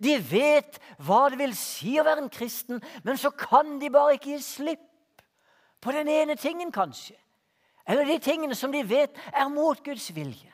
De 0.00 0.16
vet 0.18 0.80
hva 1.04 1.28
det 1.30 1.38
vil 1.38 1.52
si 1.58 1.98
å 2.00 2.06
være 2.06 2.24
en 2.24 2.32
kristen, 2.32 2.80
men 3.04 3.20
så 3.20 3.30
kan 3.36 3.76
de 3.78 3.92
bare 3.92 4.16
ikke 4.16 4.32
gi 4.32 4.40
slipp 4.42 5.22
på 5.84 5.92
den 5.92 6.08
ene 6.08 6.36
tingen, 6.40 6.72
kanskje. 6.72 7.16
Eller 7.86 8.08
de 8.08 8.18
tingene 8.24 8.56
som 8.56 8.72
de 8.72 8.80
vet 8.88 9.18
er 9.28 9.50
mot 9.52 9.80
Guds 9.84 10.08
vilje. 10.16 10.50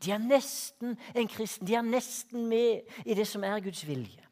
De 0.00 0.12
er 0.12 0.20
nesten 0.20 0.96
en 1.14 1.28
kristen. 1.28 1.66
De 1.68 1.76
er 1.76 1.84
nesten 1.84 2.48
med 2.48 2.88
i 3.04 3.16
det 3.16 3.26
som 3.28 3.44
er 3.44 3.60
Guds 3.64 3.84
vilje. 3.86 4.24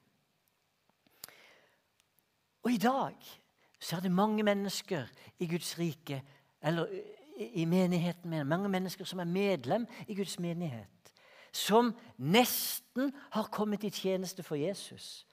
Og 2.64 2.72
i 2.72 2.80
dag 2.80 3.16
så 3.82 3.96
er 3.96 4.04
det 4.06 4.14
mange 4.14 4.42
mennesker 4.46 5.08
i 5.42 5.48
Guds 5.50 5.74
rike, 5.78 6.22
eller 6.62 6.88
i 7.36 7.64
menigheten 7.64 8.30
med 8.30 8.44
mange 8.44 8.68
mennesker 8.68 9.04
som 9.04 9.20
er 9.20 9.28
medlem 9.28 9.86
i 10.08 10.14
Guds 10.14 10.38
menighet 10.38 10.92
som 11.52 11.92
nesten 12.16 13.12
har 13.30 13.50
kommet 13.52 13.84
i 13.84 13.92
tjeneste 13.92 14.42
for 14.42 14.56
Jesus. 14.56 15.26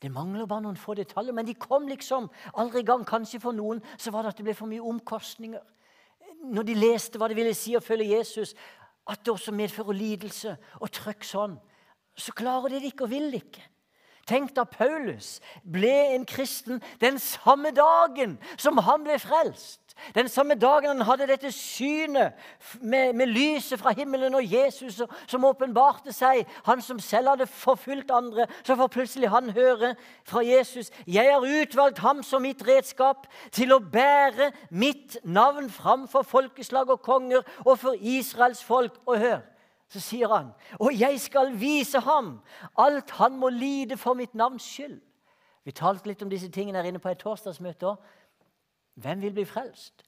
Det 0.00 0.08
mangler 0.12 0.46
bare 0.48 0.64
noen 0.64 0.78
få 0.78 0.94
detaljer, 0.96 1.34
men 1.36 1.46
de 1.46 1.58
kom 1.58 1.88
liksom 1.90 2.30
aldri 2.56 2.80
i 2.80 2.88
gang. 2.88 3.02
Kanskje 3.04 3.42
for 3.42 3.52
noen 3.52 3.82
så 3.98 4.14
var 4.14 4.24
det 4.24 4.32
at 4.32 4.38
det 4.38 4.46
ble 4.46 4.54
for 4.56 4.70
mye 4.70 4.86
omkostninger. 4.92 5.60
Når 6.54 6.68
de 6.70 6.76
leste 6.78 7.20
hva 7.20 7.28
det 7.28 7.36
ville 7.36 7.56
si 7.58 7.74
å 7.76 7.82
følge 7.84 8.14
Jesus, 8.14 8.54
at 9.10 9.20
det 9.26 9.34
også 9.34 9.52
medfører 9.52 9.98
lidelse 9.98 10.54
og 10.80 10.92
trøkk 10.94 11.26
sånn, 11.26 11.58
så 12.16 12.32
klarer 12.36 12.72
de 12.72 12.80
det 12.80 12.94
ikke 12.94 13.04
og 13.08 13.12
vil 13.12 13.28
det 13.32 13.42
ikke. 13.42 13.66
Tenk 14.26 14.54
da 14.56 14.64
Paulus 14.64 15.40
ble 15.64 16.14
en 16.14 16.26
kristen 16.28 16.82
den 17.00 17.18
samme 17.18 17.72
dagen 17.74 18.38
som 18.56 18.78
han 18.78 19.04
ble 19.04 19.18
frelst. 19.18 19.80
Den 20.14 20.28
samme 20.28 20.54
dagen 20.54 20.88
han 20.88 21.06
hadde 21.06 21.26
dette 21.28 21.52
synet 21.52 22.32
med, 22.80 23.12
med 23.12 23.26
lyset 23.26 23.80
fra 23.80 23.92
himmelen 23.96 24.34
og 24.34 24.44
Jesus 24.44 25.02
som 25.28 25.44
åpenbarte 25.44 26.12
seg, 26.14 26.46
han 26.64 26.82
som 26.82 27.00
selv 27.02 27.34
hadde 27.34 27.46
forfulgt 27.50 28.10
andre, 28.14 28.46
så 28.66 28.76
får 28.78 28.92
plutselig 28.94 29.30
han 29.30 29.50
høre 29.54 29.94
fra 30.24 30.42
Jesus 30.46 30.90
Jeg 31.06 31.32
har 31.32 31.44
utvalgt 31.44 31.98
ham 31.98 32.22
som 32.22 32.42
mitt 32.42 32.62
redskap 32.66 33.26
til 33.52 33.74
å 33.74 33.80
bære 33.80 34.50
mitt 34.70 35.18
navn 35.24 35.70
framfor 35.70 36.24
folkeslag 36.26 36.90
og 36.90 37.02
konger 37.04 37.44
og 37.64 37.76
for 37.78 37.96
Israels 38.00 38.64
folk. 38.64 38.96
Og 39.06 39.18
hør, 39.18 39.40
så 39.90 40.00
sier 40.00 40.30
han, 40.30 40.52
og 40.78 40.94
jeg 40.94 41.18
skal 41.20 41.50
vise 41.58 41.98
ham 42.06 42.36
alt 42.78 43.10
han 43.18 43.38
må 43.40 43.48
lide 43.50 43.96
for 43.98 44.14
mitt 44.14 44.36
navns 44.38 44.62
skyld. 44.62 45.00
Vi 45.66 45.74
talte 45.76 46.08
litt 46.08 46.22
om 46.22 46.30
disse 46.30 46.48
tingene 46.52 46.78
her 46.78 46.88
inne 46.88 47.02
på 47.02 47.10
et 47.10 47.18
torsdagsmøte 47.20 47.88
òg. 47.90 48.04
Hvem 49.00 49.22
vil 49.24 49.34
bli 49.34 49.44
frelst? 49.48 50.04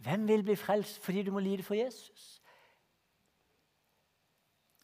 Hvem 0.00 0.24
vil 0.28 0.44
bli 0.46 0.56
frelst 0.56 1.02
fordi 1.04 1.26
du 1.26 1.32
må 1.34 1.42
lide 1.44 1.66
for 1.66 1.76
Jesus? 1.76 2.40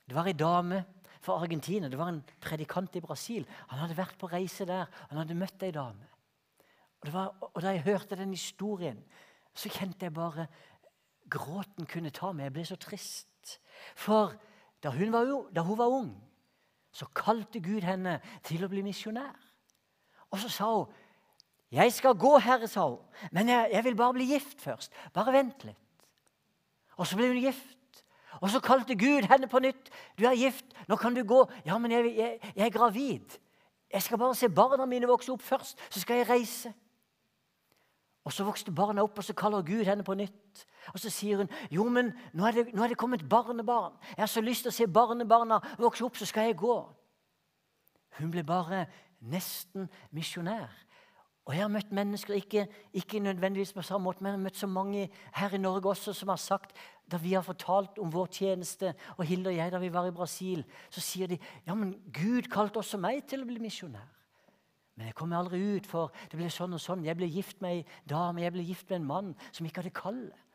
Det 0.07 0.15
var 0.15 0.29
ei 0.29 0.37
dame 0.37 0.85
fra 1.25 1.41
Argentina, 1.43 1.89
det 1.89 1.99
var 1.99 2.13
en 2.13 2.23
predikant 2.41 2.97
i 2.97 3.03
Brasil. 3.03 3.47
Han 3.73 3.81
hadde 3.83 3.97
vært 3.99 4.19
på 4.21 4.29
reise 4.31 4.67
der. 4.69 4.87
Han 5.11 5.19
hadde 5.19 5.39
møtt 5.39 5.65
ei 5.67 5.73
dame. 5.75 6.07
Og, 7.03 7.13
var, 7.13 7.33
og, 7.41 7.63
Da 7.63 7.73
jeg 7.75 7.83
hørte 7.89 8.17
den 8.17 8.31
historien, 8.37 9.01
så 9.55 9.73
kjente 9.73 10.07
jeg 10.07 10.15
bare 10.15 10.47
Gråten 11.31 11.87
kunne 11.87 12.11
ta 12.11 12.33
meg. 12.33 12.49
Jeg 12.49 12.53
ble 12.53 12.65
så 12.69 12.77
trist. 12.81 13.59
For 13.95 14.35
da 14.83 14.93
hun 14.95 15.13
var, 15.13 15.33
da 15.55 15.65
hun 15.67 15.79
var 15.79 15.93
ung, 15.93 16.13
så 16.93 17.09
kalte 17.15 17.61
Gud 17.61 17.85
henne 17.85 18.21
til 18.47 18.65
å 18.65 18.71
bli 18.73 18.83
misjonær. 18.87 19.37
Og 20.31 20.39
så 20.39 20.49
sa 20.49 20.71
hun 20.75 20.93
'Jeg 21.71 21.93
skal 21.93 22.15
gå, 22.15 22.39
Herre', 22.39 22.69
sa 22.69 22.89
hun. 22.89 22.99
'Men 23.33 23.49
jeg, 23.49 23.71
jeg, 23.73 23.85
vil 23.85 23.97
bare 23.97 24.13
bli 24.13 24.25
gift 24.25 24.61
først.' 24.61 24.93
Bare 25.13 25.33
vent 25.33 25.65
litt. 25.65 25.77
Og 26.97 27.07
så 27.07 27.17
ble 27.17 27.27
hun 27.27 27.43
gift. 27.43 28.05
Og 28.41 28.51
så 28.51 28.61
kalte 28.61 28.95
Gud 28.95 29.27
henne 29.27 29.49
på 29.49 29.59
nytt. 29.59 29.91
'Du 30.19 30.25
er 30.25 30.37
gift, 30.37 30.65
nå 30.89 30.97
kan 30.97 31.15
du 31.15 31.25
gå.' 31.25 31.51
'Ja, 31.65 31.79
men 31.79 31.91
jeg, 31.91 32.17
jeg, 32.17 32.53
jeg 32.57 32.67
er 32.67 32.79
gravid.' 32.79 33.39
'Jeg 33.93 34.03
skal 34.03 34.19
bare 34.19 34.35
se 34.35 34.49
barna 34.49 34.87
mine 34.87 35.07
vokse 35.07 35.33
opp 35.33 35.43
først, 35.43 35.79
så 35.91 36.01
skal 36.01 36.17
jeg 36.17 36.29
reise.' 36.29 36.75
Og 38.27 38.33
Så 38.33 38.45
vokste 38.45 38.75
barna 38.75 39.05
opp, 39.07 39.19
og 39.19 39.25
så 39.25 39.35
kaller 39.39 39.63
Gud 39.63 39.85
henne 39.87 40.03
på 40.05 40.15
nytt. 40.19 40.67
Og 40.93 40.99
Så 40.99 41.11
sier 41.11 41.37
hun 41.37 41.51
jo, 41.71 41.85
men 41.89 42.11
nå 42.35 42.47
er, 42.47 42.53
det, 42.53 42.75
nå 42.75 42.83
er 42.83 42.91
det 42.91 42.99
kommet 42.99 43.29
barnebarn. 43.29 43.95
Jeg 44.17 44.23
har 44.23 44.33
så 44.33 44.43
lyst 44.43 44.67
til 44.67 44.73
å 44.73 44.75
se 44.75 44.87
barnebarna 44.91 45.61
vokse 45.79 46.05
opp, 46.05 46.19
så 46.19 46.27
skal 46.27 46.51
jeg 46.51 46.59
gå. 46.59 46.77
Hun 48.19 48.33
ble 48.35 48.43
bare 48.43 48.87
nesten 49.23 49.87
misjonær. 50.11 50.75
Og 51.47 51.55
Jeg 51.55 51.63
har 51.63 51.71
møtt 51.71 51.93
mennesker, 51.95 52.35
ikke, 52.35 52.67
ikke, 52.93 53.21
nødvendigvis 53.23 53.73
på 53.73 53.83
samme 53.87 54.05
måte, 54.05 54.19
men 54.19 54.33
jeg 54.33 54.39
har 54.39 54.43
møtt 54.43 54.57
så 54.59 54.67
mange 54.67 55.09
her 55.35 55.55
i 55.55 55.61
Norge 55.63 55.89
også 55.89 56.13
som 56.13 56.29
har 56.29 56.43
sagt, 56.43 56.75
da 57.07 57.21
vi 57.23 57.37
har 57.37 57.47
fortalt 57.47 58.01
om 58.03 58.11
vår 58.11 58.27
tjeneste, 58.27 58.95
og 59.17 59.25
Hilde 59.25 59.53
og 59.53 59.57
jeg 59.57 59.73
da 59.73 59.79
vi 59.79 59.93
var 59.95 60.09
i 60.09 60.15
Brasil, 60.15 60.65
så 60.91 61.01
sier 61.01 61.31
de 61.31 61.39
ja, 61.67 61.75
men 61.75 61.95
Gud 62.11 62.51
kalte 62.51 62.83
også 62.83 62.99
meg 62.99 63.23
til 63.31 63.45
å 63.45 63.47
bli 63.47 63.63
misjonær. 63.63 64.11
Men 64.97 65.11
jeg 65.11 65.17
kommer 65.17 65.39
aldri 65.39 65.61
ut, 65.77 65.87
for 65.87 66.13
det 66.31 66.39
ble 66.39 66.49
sånn 66.53 66.77
og 66.77 66.81
sånn. 66.81 67.05
Jeg 67.05 67.19
ble 67.19 67.29
gift 67.29 67.61
med 67.65 67.79
ei 67.79 67.83
dame, 68.09 68.43
jeg 68.43 68.55
ble 68.55 68.65
gift 68.65 68.89
med 68.91 69.01
en 69.01 69.11
mann 69.11 69.35
som 69.51 69.67
ikke 69.69 69.83
hadde 69.83 69.97
kallet. 69.97 70.47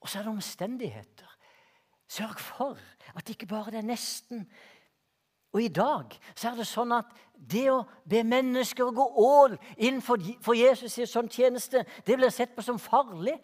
Og 0.00 0.08
så 0.08 0.20
er 0.20 0.26
det 0.26 0.32
omstendigheter. 0.32 1.34
Sørg 2.08 2.40
for 2.40 2.80
at 3.18 3.30
ikke 3.32 3.48
bare 3.50 3.74
det 3.74 3.82
er 3.82 3.90
nesten, 3.90 4.46
og 5.56 5.62
i 5.62 5.72
dag 5.72 6.12
så 6.36 6.50
er 6.50 6.58
det 6.58 6.66
sånn 6.68 6.92
at 6.92 7.12
det 7.32 7.64
å 7.72 7.78
be 8.04 8.20
mennesker 8.26 8.84
å 8.84 8.92
gå 8.92 9.04
all 9.22 9.54
inn 9.80 10.02
for, 10.04 10.20
for 10.44 10.58
Jesus 10.58 10.98
i 11.00 11.06
sånn 11.08 11.30
tjeneste, 11.32 11.80
det 12.04 12.16
blir 12.18 12.32
sett 12.34 12.52
på 12.56 12.64
som 12.64 12.80
farlig. 12.82 13.38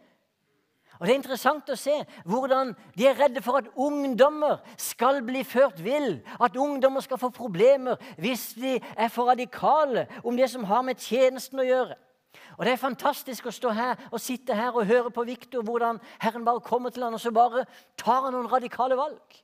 Og 1.02 1.08
Det 1.08 1.16
er 1.16 1.18
interessant 1.18 1.70
å 1.72 1.74
se 1.74 1.96
hvordan 2.30 2.68
de 2.94 3.06
er 3.10 3.16
redde 3.18 3.40
for 3.42 3.58
at 3.58 3.72
ungdommer 3.74 4.60
skal 4.78 5.18
bli 5.26 5.40
ført 5.42 5.80
vill. 5.82 6.20
At 6.38 6.54
ungdommer 6.54 7.02
skal 7.02 7.18
få 7.18 7.32
problemer 7.34 7.98
hvis 8.22 8.52
de 8.54 8.76
er 8.78 9.10
for 9.10 9.26
radikale 9.26 10.06
om 10.22 10.38
det 10.38 10.46
som 10.52 10.62
har 10.70 10.84
med 10.86 11.02
tjenesten 11.02 11.58
å 11.58 11.66
gjøre. 11.66 11.98
Og 12.54 12.62
Det 12.62 12.76
er 12.76 12.84
fantastisk 12.84 13.50
å 13.50 13.56
stå 13.56 13.74
her 13.74 14.06
og 14.12 14.22
sitte 14.22 14.54
her 14.54 14.70
og 14.78 14.86
høre 14.86 15.10
på 15.10 15.26
Viktor, 15.26 15.66
hvordan 15.66 15.98
Herren 16.22 16.46
bare 16.46 16.62
kommer 16.62 16.94
til 16.94 17.02
han, 17.02 17.18
og 17.18 17.20
så 17.20 17.34
bare 17.34 17.66
tar 17.98 18.28
han 18.28 18.36
noen 18.36 18.46
radikale 18.54 18.94
valg. 18.94 19.42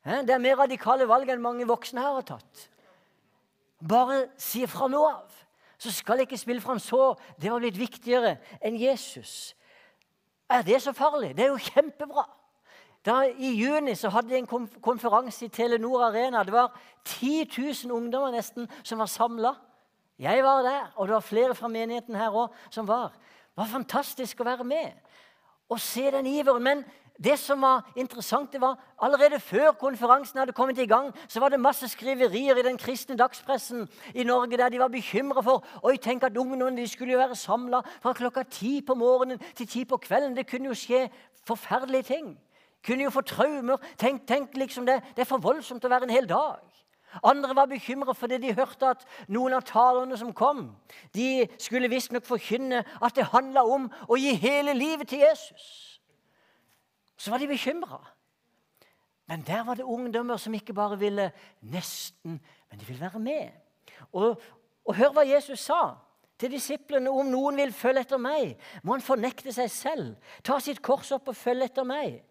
Det 0.00 0.32
er 0.32 0.40
mer 0.40 0.62
radikale 0.64 1.04
valg 1.04 1.28
enn 1.28 1.44
mange 1.44 1.68
voksne 1.68 2.00
her 2.00 2.22
har 2.22 2.28
tatt. 2.38 2.66
Bare 3.84 4.30
si 4.40 4.64
fra 4.64 4.88
nå 4.88 5.04
av. 5.12 5.40
Så 5.76 5.92
skal 5.92 6.24
jeg 6.24 6.30
ikke 6.30 6.40
spille 6.40 6.64
fram 6.64 6.80
så. 6.80 7.18
Det 7.36 7.52
var 7.52 7.60
blitt 7.60 7.76
viktigere 7.76 8.38
enn 8.64 8.80
Jesus. 8.80 9.52
Er 10.50 10.62
det 10.66 10.82
så 10.82 10.92
farlig? 10.92 11.36
Det 11.36 11.44
er 11.44 11.52
jo 11.52 11.56
kjempebra. 11.62 12.26
Da, 13.06 13.22
I 13.22 13.54
juni 13.56 13.94
så 13.96 14.10
hadde 14.12 14.28
de 14.28 14.40
en 14.42 14.68
konferanse 14.82 15.46
i 15.46 15.48
Telenor 15.48 16.02
Arena. 16.10 16.42
Det 16.44 16.52
var 16.52 16.74
10 17.04 17.46
000 17.86 17.92
ungdommer 17.96 18.34
nesten 18.34 18.68
som 18.82 18.98
var 19.00 19.08
samla. 19.08 19.54
Jeg 20.20 20.44
var 20.44 20.62
der, 20.62 20.92
og 20.96 21.08
det 21.08 21.14
var 21.14 21.24
flere 21.24 21.54
fra 21.54 21.68
menigheten 21.68 22.18
her 22.18 22.34
òg 22.36 22.56
som 22.70 22.88
var. 22.88 23.14
Det 23.14 23.62
var 23.62 23.70
fantastisk 23.72 24.40
å 24.40 24.48
være 24.50 24.66
med 24.68 24.98
og 25.70 25.80
se 25.80 26.10
den 26.10 26.26
iveren. 26.26 26.62
Men 26.62 26.84
det 27.24 27.38
som 27.38 27.62
var 27.62 27.92
interessant, 27.96 28.52
det 28.52 28.60
var 28.60 28.78
allerede 29.02 29.40
før 29.40 29.72
konferansen 29.72 30.38
hadde 30.38 30.52
kommet 30.52 30.78
i 30.78 30.86
gang, 30.86 31.12
så 31.28 31.40
var 31.40 31.48
det 31.48 31.60
masse 31.60 31.88
skriverier 31.88 32.56
i 32.56 32.62
den 32.62 32.78
kristne 32.78 33.16
dagspressen 33.16 33.88
i 34.14 34.24
Norge 34.24 34.56
der 34.56 34.68
de 34.68 34.78
var 34.78 34.88
bekymra 34.88 35.42
for 35.44 35.64
Oi, 35.82 35.96
tenk 35.96 36.24
at 36.24 36.36
ungdommene 36.36 36.88
skulle 36.88 37.12
jo 37.12 37.18
være 37.18 37.36
samla 37.36 37.82
fra 38.00 38.12
klokka 38.12 38.42
ti 38.42 38.80
på 38.80 38.94
morgenen 38.94 39.38
til 39.54 39.68
ti 39.68 39.84
på 39.84 39.96
kvelden. 39.96 40.36
Det 40.36 40.46
kunne 40.48 40.72
jo 40.72 40.74
skje 40.74 41.08
forferdelige 41.46 42.02
ting. 42.02 42.38
Kunne 42.86 43.04
jo 43.04 43.10
få 43.10 43.20
traumer. 43.20 43.76
Tenk, 43.98 44.26
tenk 44.28 44.56
liksom 44.56 44.86
det, 44.86 45.02
det 45.16 45.26
er 45.26 45.28
for 45.28 45.44
voldsomt 45.44 45.84
å 45.84 45.92
være 45.92 46.08
en 46.08 46.16
hel 46.16 46.28
dag. 46.28 46.64
Andre 47.24 47.56
var 47.56 47.66
bekymra 47.66 48.14
fordi 48.14 48.38
de 48.38 48.54
hørte 48.54 48.94
at 48.94 49.04
noen 49.28 49.58
av 49.58 49.66
talerne 49.66 50.16
som 50.16 50.32
kom, 50.32 50.70
de 51.14 51.48
skulle 51.58 51.90
visstnok 51.90 52.24
forkynne 52.24 52.84
at 53.02 53.16
det 53.16 53.28
handla 53.32 53.66
om 53.66 53.88
å 54.08 54.16
gi 54.16 54.32
hele 54.40 54.74
livet 54.78 55.10
til 55.10 55.26
Jesus. 55.26 55.99
Så 57.20 57.30
var 57.30 57.38
de 57.42 57.50
bekymra. 57.50 58.00
Men 59.28 59.42
der 59.46 59.64
var 59.64 59.74
det 59.74 59.84
ungdommer 59.84 60.36
som 60.36 60.54
ikke 60.54 60.74
bare 60.74 60.98
ville 60.98 61.30
nesten, 61.60 62.40
men 62.70 62.80
de 62.80 62.86
ville 62.86 63.00
være 63.00 63.20
med. 63.20 63.50
Og, 64.12 64.40
og 64.84 64.94
hør 64.96 65.12
hva 65.12 65.26
Jesus 65.28 65.60
sa 65.68 65.82
til 66.40 66.50
disiplene. 66.56 67.10
Om 67.12 67.28
noen 67.28 67.60
vil 67.60 67.74
følge 67.76 68.06
etter 68.06 68.18
meg, 68.18 68.56
må 68.82 68.96
han 68.96 69.04
fornekte 69.04 69.52
seg 69.52 69.68
selv, 69.70 70.14
ta 70.42 70.56
sitt 70.64 70.80
kors 70.82 71.12
opp 71.12 71.28
og 71.28 71.36
følge 71.36 71.68
etter 71.68 71.84
meg. 71.86 72.22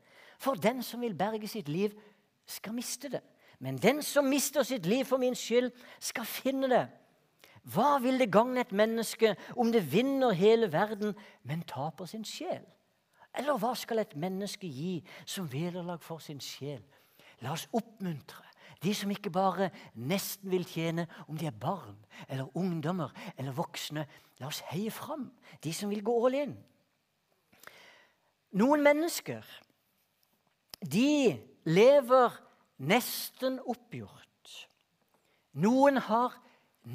For 0.41 0.57
den 0.57 0.81
som 0.83 1.05
vil 1.05 1.15
berge 1.15 1.47
sitt 1.47 1.69
liv, 1.69 1.93
skal 2.49 2.73
miste 2.73 3.11
det. 3.13 3.21
Men 3.59 3.77
den 3.77 4.01
som 4.03 4.25
mister 4.25 4.65
sitt 4.65 4.89
liv 4.89 5.05
for 5.05 5.21
min 5.21 5.37
skyld, 5.37 5.69
skal 5.99 6.25
finne 6.25 6.71
det. 6.71 6.87
Hva 7.69 7.99
vil 8.01 8.17
det 8.17 8.31
gagne 8.33 8.63
et 8.63 8.73
menneske 8.73 9.35
om 9.55 9.69
det 9.71 9.85
vinner 9.91 10.33
hele 10.33 10.71
verden, 10.73 11.13
men 11.43 11.61
taper 11.67 12.09
sin 12.09 12.25
sjel? 12.25 12.63
Eller 13.37 13.57
hva 13.61 13.75
skal 13.77 14.01
et 14.01 14.15
menneske 14.17 14.67
gi 14.67 14.99
som 15.25 15.47
vederlag 15.51 16.01
for 16.01 16.21
sin 16.23 16.41
sjel? 16.41 16.83
La 17.43 17.53
oss 17.53 17.67
oppmuntre 17.75 18.49
de 18.83 18.93
som 18.95 19.11
ikke 19.11 19.31
bare 19.33 19.69
nesten 19.99 20.51
vil 20.51 20.63
tjene, 20.67 21.03
om 21.27 21.37
de 21.37 21.49
er 21.49 21.55
barn 21.55 21.97
eller 22.29 22.47
ungdommer 22.57 23.11
eller 23.35 23.55
voksne. 23.55 24.05
La 24.39 24.47
oss 24.47 24.61
heie 24.71 24.91
fram 24.91 25.27
de 25.63 25.73
som 25.75 25.91
vil 25.91 26.03
gå 26.05 26.15
all 26.25 26.37
in. 26.39 26.55
Noen 28.55 28.83
mennesker 28.85 29.43
de 30.79 31.35
lever 31.67 32.39
nesten 32.79 33.59
oppgjort. 33.59 34.55
Noen 35.59 35.99
har 36.07 36.37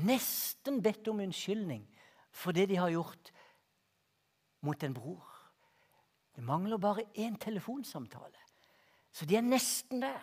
nesten 0.09 0.81
bedt 0.83 1.09
om 1.13 1.21
unnskyldning 1.21 1.85
for 2.35 2.57
det 2.57 2.71
de 2.73 2.81
har 2.81 2.95
gjort 2.95 3.31
mot 4.65 4.83
en 4.83 4.97
bror. 4.97 5.34
Det 6.35 6.43
mangler 6.43 6.81
bare 6.83 7.07
én 7.15 7.37
telefonsamtale, 7.39 8.41
så 9.13 9.27
de 9.27 9.37
er 9.37 9.47
nesten 9.47 10.03
der. 10.03 10.23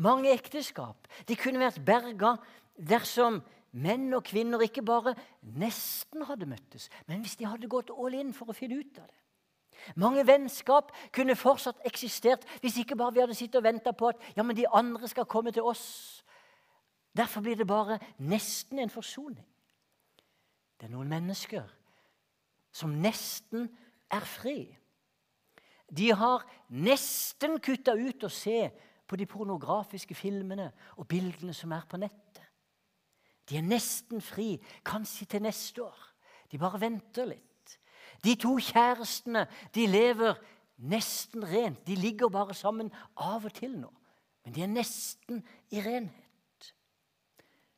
Mange 0.00 0.32
ekteskap 0.32 1.08
de 1.28 1.36
kunne 1.36 1.60
vært 1.60 1.82
berga 1.84 2.36
dersom 2.76 3.42
menn 3.76 4.08
og 4.16 4.24
kvinner 4.26 4.62
ikke 4.64 4.82
bare 4.82 5.14
nesten 5.42 6.24
hadde 6.26 6.48
møttes, 6.48 6.88
men 7.06 7.20
hvis 7.20 7.36
de 7.36 7.48
hadde 7.48 7.68
gått 7.70 7.92
all 7.92 8.16
in 8.16 8.32
for 8.34 8.50
å 8.50 8.56
finne 8.56 8.80
ut 8.80 9.02
av 9.02 9.06
det. 9.06 9.20
Mange 9.96 10.24
vennskap 10.26 10.90
kunne 11.14 11.36
fortsatt 11.38 11.80
eksistert 11.88 12.44
hvis 12.60 12.80
ikke 12.82 12.98
bare 12.98 13.14
vi 13.16 13.22
hadde 13.22 13.36
sittet 13.36 13.60
og 13.60 13.64
venta 13.64 13.92
på 13.96 14.10
at 14.10 14.24
ja, 14.36 14.44
men 14.44 14.56
de 14.56 14.68
andre 14.68 15.08
skal 15.08 15.28
komme 15.28 15.52
til 15.52 15.64
oss. 15.64 16.24
Derfor 17.16 17.44
blir 17.44 17.56
det 17.56 17.66
bare 17.66 17.98
nesten 18.18 18.78
en 18.78 18.92
forsoning. 18.92 19.46
Det 20.80 20.88
er 20.88 20.94
noen 20.94 21.10
mennesker 21.10 21.66
som 22.72 22.92
nesten 23.02 23.68
er 24.10 24.26
fri. 24.26 24.58
De 25.90 26.12
har 26.14 26.44
nesten 26.70 27.58
kutta 27.62 27.96
ut 27.98 28.24
å 28.26 28.30
se 28.30 28.68
på 29.10 29.18
de 29.18 29.26
pornografiske 29.26 30.14
filmene 30.14 30.68
og 30.96 31.08
bildene 31.10 31.54
som 31.56 31.72
er 31.74 31.86
på 31.90 31.98
nettet. 31.98 32.44
De 33.50 33.58
er 33.58 33.66
nesten 33.66 34.22
fri, 34.22 34.54
kanskje 34.86 35.26
til 35.32 35.42
neste 35.42 35.82
år. 35.82 36.02
De 36.50 36.58
bare 36.58 36.78
venter 36.80 37.26
litt. 37.32 37.78
De 38.22 38.36
to 38.38 38.52
kjærestene 38.62 39.46
de 39.74 39.86
lever 39.90 40.38
nesten 40.86 41.44
rent. 41.46 41.82
De 41.86 41.96
ligger 41.98 42.30
bare 42.30 42.54
sammen 42.54 42.92
av 43.16 43.48
og 43.48 43.54
til 43.56 43.74
nå, 43.80 43.90
men 44.44 44.54
de 44.54 44.62
er 44.64 44.70
nesten 44.70 45.42
i 45.74 45.82
renhet. 45.82 46.70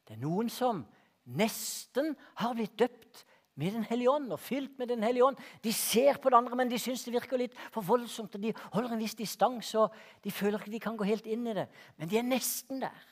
Det 0.05 0.19
er 0.19 0.23
noen 0.23 0.51
som 0.53 0.83
nesten 1.25 2.13
har 2.43 2.57
blitt 2.59 2.77
døpt 2.79 3.25
med 3.55 3.73
Den 3.73 3.85
hellige 3.85 4.11
ånd 4.11 4.33
og 4.33 4.41
fylt 4.41 4.79
med 4.79 4.89
Den 4.89 5.03
hellige 5.03 5.25
ånd. 5.25 5.37
De 5.65 5.73
ser 5.73 6.17
på 6.17 6.31
det 6.31 6.37
andre, 6.37 6.57
men 6.57 6.71
de 6.71 6.79
syns 6.81 7.05
det 7.05 7.13
virker 7.13 7.41
litt 7.41 7.57
for 7.73 7.85
voldsomt. 7.85 8.35
og 8.35 8.43
De 8.43 8.55
holder 8.73 8.95
en 8.95 9.03
viss 9.03 9.15
distanse 9.15 9.79
og 9.79 9.93
de 10.25 10.31
føler 10.31 10.59
ikke 10.59 10.73
de 10.73 10.81
kan 10.81 10.97
gå 10.97 11.05
helt 11.05 11.27
inn 11.27 11.47
i 11.47 11.57
det. 11.61 11.69
Men 11.97 12.09
de 12.09 12.19
er 12.19 12.27
nesten 12.27 12.81
der. 12.81 13.05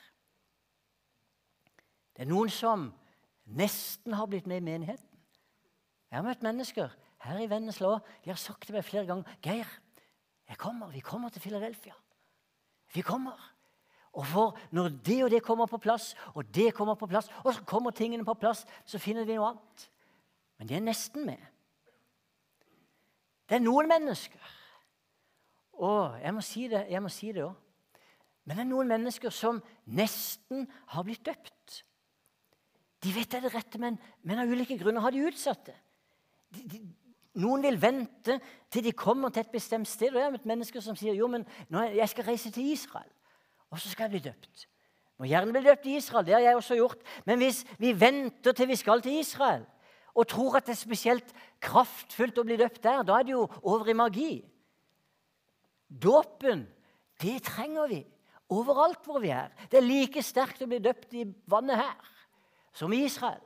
Det 2.17 2.25
er 2.25 2.33
noen 2.33 2.51
som 2.53 2.89
nesten 3.45 4.17
har 4.17 4.29
blitt 4.31 4.49
med 4.49 4.63
i 4.63 4.65
menigheten. 4.65 5.07
Jeg 6.11 6.19
har 6.19 6.27
møtt 6.27 6.43
mennesker 6.43 6.91
her 7.23 7.39
i 7.39 7.49
Vennesla 7.51 7.99
de 8.25 8.33
har 8.33 8.41
sagt 8.41 8.67
til 8.67 8.75
meg 8.75 8.85
flere 8.85 9.07
ganger 9.07 9.29
'Geir, 9.43 9.69
jeg 10.49 10.59
kommer, 10.59 10.91
vi 10.91 11.01
kommer 11.01 11.29
til 11.29 11.41
Philadelphia. 11.41 11.95
Vi 12.95 13.01
kommer.' 13.01 13.57
Og 14.13 14.27
for 14.27 14.59
Når 14.71 14.89
det 14.89 15.25
og 15.25 15.31
det 15.31 15.43
kommer 15.43 15.67
på 15.67 15.79
plass, 15.79 16.17
og 16.35 16.55
det 16.55 16.75
kommer 16.75 16.95
på 16.95 17.07
plass, 17.07 17.29
og 17.45 17.55
så 17.55 17.63
kommer 17.63 17.91
tingene 17.91 18.25
på 18.25 18.35
plass, 18.35 18.67
så 18.85 18.99
finner 18.99 19.25
vi 19.25 19.35
noe 19.35 19.49
annet. 19.49 19.91
Men 20.61 20.69
de 20.69 20.77
er 20.77 20.85
nesten 20.85 21.25
med. 21.25 21.41
Det 23.49 23.57
er 23.57 23.65
noen 23.65 23.89
mennesker 23.89 24.57
Og 25.81 26.21
jeg 26.21 26.35
må 26.37 26.43
si 26.45 26.67
det 26.69 26.85
jeg 26.93 27.01
må 27.03 27.09
si 27.09 27.33
òg. 27.33 27.55
Men 28.45 28.59
det 28.59 28.65
er 28.67 28.69
noen 28.69 28.91
mennesker 28.91 29.33
som 29.33 29.63
nesten 29.89 30.67
har 30.93 31.07
blitt 31.07 31.25
døpt. 31.25 31.81
De 33.01 33.13
vet 33.15 33.31
det 33.31 33.39
er 33.39 33.47
det 33.47 33.55
rette, 33.55 33.81
men, 33.81 33.97
men 34.27 34.43
av 34.43 34.51
ulike 34.51 34.77
grunner 34.81 35.01
har 35.01 35.15
de 35.15 35.23
utsatt 35.25 35.71
det. 35.71 35.77
De, 36.53 36.65
de, 36.69 36.81
noen 37.41 37.63
vil 37.65 37.79
vente 37.81 38.37
til 38.73 38.85
de 38.85 38.93
kommer 38.93 39.33
til 39.33 39.47
et 39.47 39.53
bestemt 39.55 39.89
sted. 39.89 40.13
Og 40.13 40.21
jeg 40.21 40.27
har 40.27 40.35
møtt 40.35 40.49
mennesker 40.51 40.85
som 40.85 40.99
sier 40.99 41.17
jo, 41.17 41.31
men 41.31 41.47
jeg 41.95 42.09
skal 42.13 42.29
reise 42.29 42.53
til 42.53 42.73
Israel, 42.75 43.09
og 43.71 43.81
så 43.81 43.93
skal 43.93 44.09
jeg 44.09 44.19
bli 44.19 44.25
døpt. 44.29 44.67
Må 45.21 45.29
gjerne 45.31 45.55
bli 45.55 45.65
døpt 45.65 45.89
i 45.89 45.97
Israel, 46.01 46.27
det 46.27 46.37
har 46.37 46.45
jeg 46.45 46.59
også 46.59 46.81
gjort. 46.81 47.05
Men 47.29 47.41
hvis 47.41 47.63
vi 47.81 47.95
venter 47.97 48.57
til 48.57 48.69
vi 48.69 48.81
skal 48.81 49.05
til 49.05 49.21
Israel, 49.21 49.65
og 50.15 50.29
tror 50.29 50.59
at 50.59 50.67
det 50.67 50.75
er 50.75 50.81
spesielt 50.81 51.35
kraftfullt 51.63 52.41
å 52.41 52.47
bli 52.47 52.59
døpt 52.61 52.83
der, 52.85 53.03
da 53.07 53.19
er 53.19 53.27
det 53.27 53.35
jo 53.37 53.45
over 53.63 53.91
i 53.91 53.97
magi. 53.97 54.33
Dåpen, 55.91 56.65
det 57.23 57.41
trenger 57.47 57.91
vi 57.91 58.01
overalt 58.51 59.05
hvor 59.07 59.23
vi 59.23 59.31
er. 59.35 59.53
Det 59.71 59.79
er 59.79 59.87
like 59.87 60.23
sterkt 60.25 60.63
å 60.63 60.69
bli 60.71 60.81
døpt 60.83 61.15
i 61.19 61.27
vannet 61.51 61.81
her 61.81 62.11
som 62.75 62.93
i 62.95 63.05
Israel. 63.07 63.41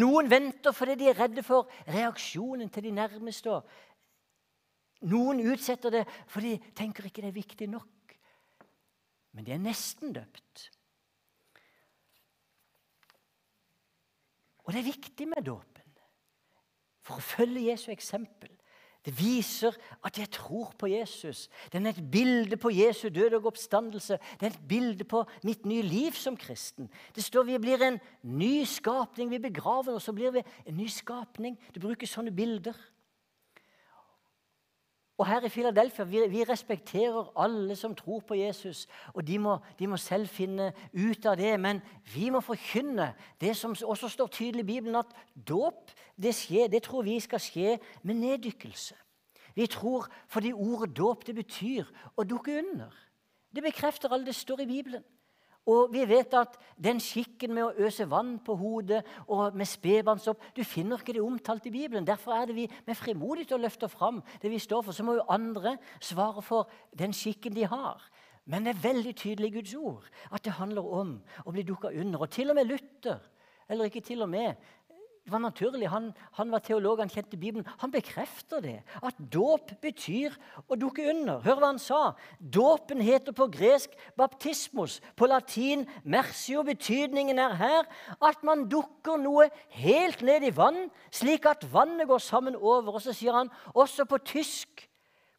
Noen 0.00 0.30
venter 0.32 0.72
fordi 0.72 0.96
de 1.02 1.10
er 1.10 1.18
redde 1.18 1.44
for 1.44 1.68
reaksjonen 1.92 2.70
til 2.72 2.86
de 2.88 2.94
nærmeste. 2.96 3.58
Noen 5.12 5.42
utsetter 5.52 5.92
det 5.92 6.04
fordi 6.32 6.56
de 6.56 6.76
tenker 6.76 7.08
ikke 7.08 7.24
det 7.24 7.32
er 7.32 7.40
viktig 7.40 7.68
nok. 7.72 8.16
Men 9.32 9.44
de 9.44 9.54
er 9.54 9.60
nesten 9.60 10.14
døpt. 10.16 10.70
Og 14.72 14.76
det 14.78 14.86
er 14.86 14.92
viktig 14.96 15.26
med 15.28 15.44
dåpen 15.44 15.96
for 17.04 17.20
å 17.20 17.24
følge 17.26 17.66
Jesu 17.66 17.90
eksempel. 17.92 18.48
Det 19.04 19.12
viser 19.18 19.76
at 20.00 20.16
jeg 20.16 20.30
tror 20.32 20.70
på 20.80 20.88
Jesus. 20.88 21.50
Den 21.74 21.84
er 21.84 21.92
et 21.92 22.06
bilde 22.14 22.56
på 22.56 22.72
Jesu 22.72 23.10
død 23.12 23.36
og 23.36 23.50
oppstandelse. 23.50 24.16
Det 24.40 24.48
er 24.48 24.54
et 24.54 24.64
bilde 24.70 25.04
på 25.04 25.20
mitt 25.44 25.66
nye 25.68 25.84
liv 25.84 26.16
som 26.16 26.38
kristen. 26.40 26.88
Det 27.12 27.20
står 27.26 27.50
vi 27.50 27.58
blir 27.60 27.84
en 27.84 28.00
ny 28.22 28.64
skapning. 28.64 29.28
Vi 29.28 29.42
begraver 29.44 29.92
oss, 29.92 30.08
så 30.08 30.16
blir 30.16 30.32
vi 30.38 30.44
en 30.64 30.80
ny 30.80 30.88
skapning. 30.88 31.58
Det 31.74 31.82
brukes 31.84 32.16
sånne 32.16 32.32
bilder. 32.32 32.78
Og 35.22 35.26
her 35.28 35.44
i 35.46 35.48
Philadelphia 35.48 36.04
vi, 36.04 36.20
vi 36.28 36.44
respekterer 36.44 37.28
alle 37.38 37.76
som 37.76 37.94
tror 37.94 38.20
på 38.26 38.34
Jesus. 38.34 38.88
Og 39.14 39.26
de 39.26 39.38
må, 39.38 39.58
de 39.78 39.86
må, 39.86 39.96
selv 39.96 40.26
finne 40.26 40.72
ut 40.92 41.26
av 41.26 41.36
det. 41.38 41.52
Men 41.62 41.78
vi 42.14 42.26
må 42.34 42.40
forkynne 42.42 43.12
det 43.40 43.52
som 43.56 43.76
også 43.86 44.08
står 44.10 44.32
tydelig 44.34 44.64
i 44.64 44.70
Bibelen, 44.72 44.98
at 44.98 45.14
dåp 45.48 45.92
det, 46.18 46.34
skjer, 46.34 46.66
det 46.66 46.82
tror 46.82 47.06
vi 47.06 47.20
skal 47.22 47.38
skje 47.38 47.76
med 48.02 48.18
neddykkelse. 48.18 48.98
Vi 49.54 49.68
tror 49.70 50.10
fordi 50.26 50.50
ordet 50.52 50.96
dåp 50.96 51.22
det 51.26 51.38
betyr 51.38 51.86
å 52.18 52.26
dukke 52.26 52.58
under. 52.58 52.90
Det 53.54 53.62
bekrefter 53.62 54.10
alt 54.10 54.26
det 54.26 54.34
står 54.34 54.66
i 54.66 54.70
Bibelen. 54.74 55.06
Og 55.70 55.92
vi 55.94 56.02
vet 56.10 56.32
at 56.34 56.56
den 56.82 56.98
skikken 56.98 57.52
med 57.54 57.68
å 57.68 57.86
øse 57.86 58.08
vann 58.10 58.34
på 58.42 58.56
hodet 58.58 59.04
og 59.30 59.54
med 59.54 59.68
spedbarnsopp 59.70 60.40
Du 60.56 60.64
finner 60.66 60.98
ikke 60.98 61.14
det 61.14 61.22
omtalt 61.22 61.66
i 61.70 61.74
Bibelen. 61.74 62.06
Derfor 62.06 62.34
er 62.34 62.46
det 62.50 62.56
vi 62.56 62.66
med 62.86 62.98
frimodighet 62.98 63.54
å 63.54 63.60
løfter 63.62 63.92
fram 63.92 64.18
det 64.42 64.50
vi 64.50 64.58
står 64.58 64.82
for. 64.82 64.92
Så 64.92 65.06
må 65.06 65.14
jo 65.20 65.28
andre 65.30 65.76
svare 66.00 66.42
for 66.42 66.70
den 66.98 67.14
skikken 67.14 67.54
de 67.54 67.68
har. 67.70 68.02
Men 68.44 68.66
det 68.66 68.74
er 68.74 68.86
veldig 68.88 69.14
tydelig 69.14 69.52
i 69.52 69.56
Guds 69.60 69.74
ord 69.78 70.08
at 70.34 70.42
det 70.42 70.58
handler 70.58 70.82
om 70.82 71.14
å 71.46 71.54
bli 71.54 71.62
dukka 71.62 71.92
under. 71.94 72.24
Og 72.24 72.30
til 72.34 72.50
og 72.50 72.58
med 72.58 72.66
Luther, 72.66 73.22
eller 73.70 73.86
ikke 73.86 74.02
til 74.02 74.24
og 74.26 74.32
med, 74.32 74.58
var 75.30 75.38
naturlig. 75.38 75.88
Han, 75.88 76.10
han, 76.32 76.50
var 76.50 76.62
teolog, 76.64 76.98
han 76.98 77.10
kjente 77.10 77.36
Bibelen. 77.36 77.66
Han 77.78 77.92
bekrefter 77.92 78.62
det. 78.64 78.78
At 79.02 79.18
dåp 79.32 79.70
betyr 79.82 80.34
å 80.66 80.78
dukke 80.78 81.04
under. 81.12 81.42
Hør 81.44 81.60
hva 81.60 81.70
han 81.70 81.80
sa. 81.82 82.00
Dåpen 82.38 83.02
heter 83.04 83.34
på 83.36 83.46
gresk 83.52 83.94
baptismos. 84.18 84.98
På 85.16 85.28
latin 85.30 85.86
mercio. 86.02 86.64
Betydningen 86.66 87.38
er 87.38 87.54
her 87.60 87.90
at 88.18 88.42
man 88.46 88.66
dukker 88.72 89.20
noe 89.20 89.48
helt 89.76 90.24
ned 90.26 90.48
i 90.48 90.54
vann, 90.54 90.88
slik 91.14 91.46
at 91.46 91.66
vannet 91.70 92.10
går 92.10 92.22
sammen 92.22 92.58
over. 92.58 92.96
Og 92.96 93.04
så 93.04 93.14
sier 93.14 93.36
han 93.36 93.52
også 93.74 94.08
på 94.10 94.20
tysk 94.26 94.88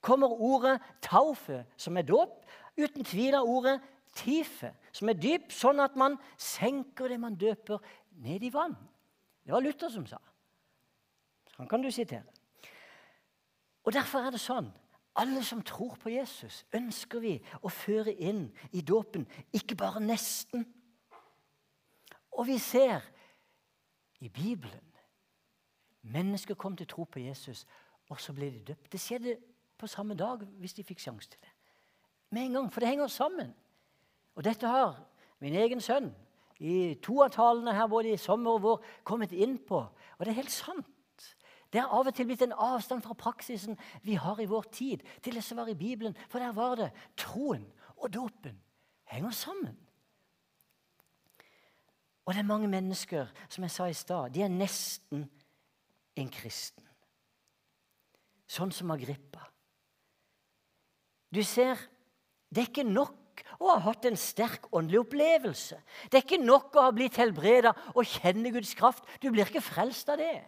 kommer 0.04 0.32
ordet 0.32 0.80
taufe, 1.04 1.64
som 1.80 1.98
er 1.98 2.08
dåp. 2.08 2.40
Uten 2.80 3.06
tvil 3.08 3.36
av 3.38 3.48
ordet 3.48 3.78
tife, 4.18 4.72
som 4.94 5.10
er 5.10 5.18
dyp, 5.18 5.52
sånn 5.54 5.80
at 5.84 5.96
man 6.00 6.18
senker 6.40 7.12
det 7.12 7.20
man 7.22 7.38
døper, 7.40 7.80
ned 8.24 8.44
i 8.46 8.52
vann. 8.54 8.76
Det 9.44 9.54
var 9.54 9.62
Luther 9.62 9.90
som 9.90 10.06
sa. 10.08 10.18
Han 11.58 11.68
kan 11.68 11.82
du 11.82 11.92
sitere. 11.92 12.24
Og 13.84 13.94
Derfor 13.94 14.20
er 14.24 14.32
det 14.32 14.42
sånn 14.42 14.72
alle 15.16 15.44
som 15.46 15.62
tror 15.62 15.96
på 16.02 16.10
Jesus, 16.10 16.64
ønsker 16.74 17.22
vi 17.22 17.36
å 17.62 17.70
føre 17.70 18.14
inn 18.14 18.48
i 18.74 18.82
dåpen. 18.82 19.28
Ikke 19.54 19.76
bare 19.78 20.02
nesten. 20.02 20.66
Og 22.34 22.48
vi 22.48 22.58
ser 22.58 23.06
i 24.26 24.30
Bibelen 24.30 24.90
mennesker 26.04 26.56
kom 26.56 26.76
til 26.78 26.88
tro 26.88 27.04
på 27.04 27.20
Jesus, 27.20 27.66
og 28.10 28.20
så 28.20 28.34
ble 28.34 28.50
de 28.52 28.64
døpt. 28.68 28.92
Det 28.92 29.00
skjedde 29.00 29.38
på 29.78 29.88
samme 29.88 30.16
dag 30.20 30.42
hvis 30.60 30.74
de 30.74 30.84
fikk 30.84 31.00
sjanse 31.00 31.30
til 31.30 31.40
det. 31.42 31.52
Med 32.30 32.46
en 32.46 32.54
gang, 32.54 32.74
For 32.74 32.80
det 32.80 32.90
henger 32.90 33.08
sammen. 33.08 33.54
Og 34.36 34.44
dette 34.44 34.68
har 34.68 35.04
min 35.40 35.56
egen 35.56 35.82
sønn 35.82 36.10
i 36.64 36.96
to 37.04 37.20
av 37.26 37.34
talene 37.36 37.76
her 37.76 37.90
både 37.92 38.14
i 38.14 38.20
sommer 38.22 38.56
og 38.56 38.64
vår 38.64 38.92
kommet 39.08 39.34
inn 39.36 39.58
på. 39.60 39.82
Og 39.84 40.24
det 40.24 40.32
er 40.32 40.40
helt 40.40 40.54
sant. 40.54 40.88
Det 41.74 41.82
har 41.82 41.92
av 41.92 42.08
og 42.08 42.16
til 42.16 42.28
blitt 42.30 42.44
en 42.46 42.54
avstand 42.54 43.02
fra 43.04 43.16
praksisen 43.18 43.76
vi 44.06 44.16
har 44.22 44.40
i 44.40 44.48
vår 44.48 44.68
tid, 44.72 45.02
til 45.26 45.36
det 45.36 45.44
som 45.44 45.58
var 45.58 45.72
i 45.72 45.78
Bibelen. 45.78 46.16
For 46.30 46.40
der 46.40 46.54
var 46.54 46.78
det 46.80 46.92
troen 47.18 47.66
og 47.98 48.14
dåpen 48.14 48.60
henger 49.10 49.34
sammen. 49.36 49.76
Og 52.24 52.34
det 52.34 52.40
er 52.40 52.48
mange 52.48 52.70
mennesker, 52.72 53.28
som 53.50 53.66
jeg 53.66 53.74
sa 53.74 53.90
i 53.90 53.98
stad, 53.98 54.32
de 54.32 54.46
er 54.46 54.54
nesten 54.54 55.26
en 56.16 56.30
kristen. 56.32 56.86
Sånn 58.48 58.72
som 58.72 58.94
Agrippa. 58.94 59.50
Du 61.34 61.42
ser, 61.44 61.80
det 62.54 62.62
er 62.62 62.70
ikke 62.70 62.86
nok 62.88 63.18
å 63.60 63.70
ha 63.72 63.80
hatt 63.88 64.06
en 64.10 64.20
sterk 64.20 64.68
åndelig 64.72 65.04
opplevelse. 65.04 65.80
Det 66.12 66.20
er 66.20 66.26
ikke 66.26 66.44
nok 66.44 66.76
å 66.76 66.88
ha 66.88 66.96
blitt 66.96 67.20
helbreda 67.22 67.74
og 67.94 68.08
kjenne 68.08 68.52
Guds 68.54 68.74
kraft. 68.78 69.06
Du 69.22 69.32
blir 69.32 69.48
ikke 69.48 69.64
frelst 69.64 70.12
av 70.14 70.20
det. 70.22 70.42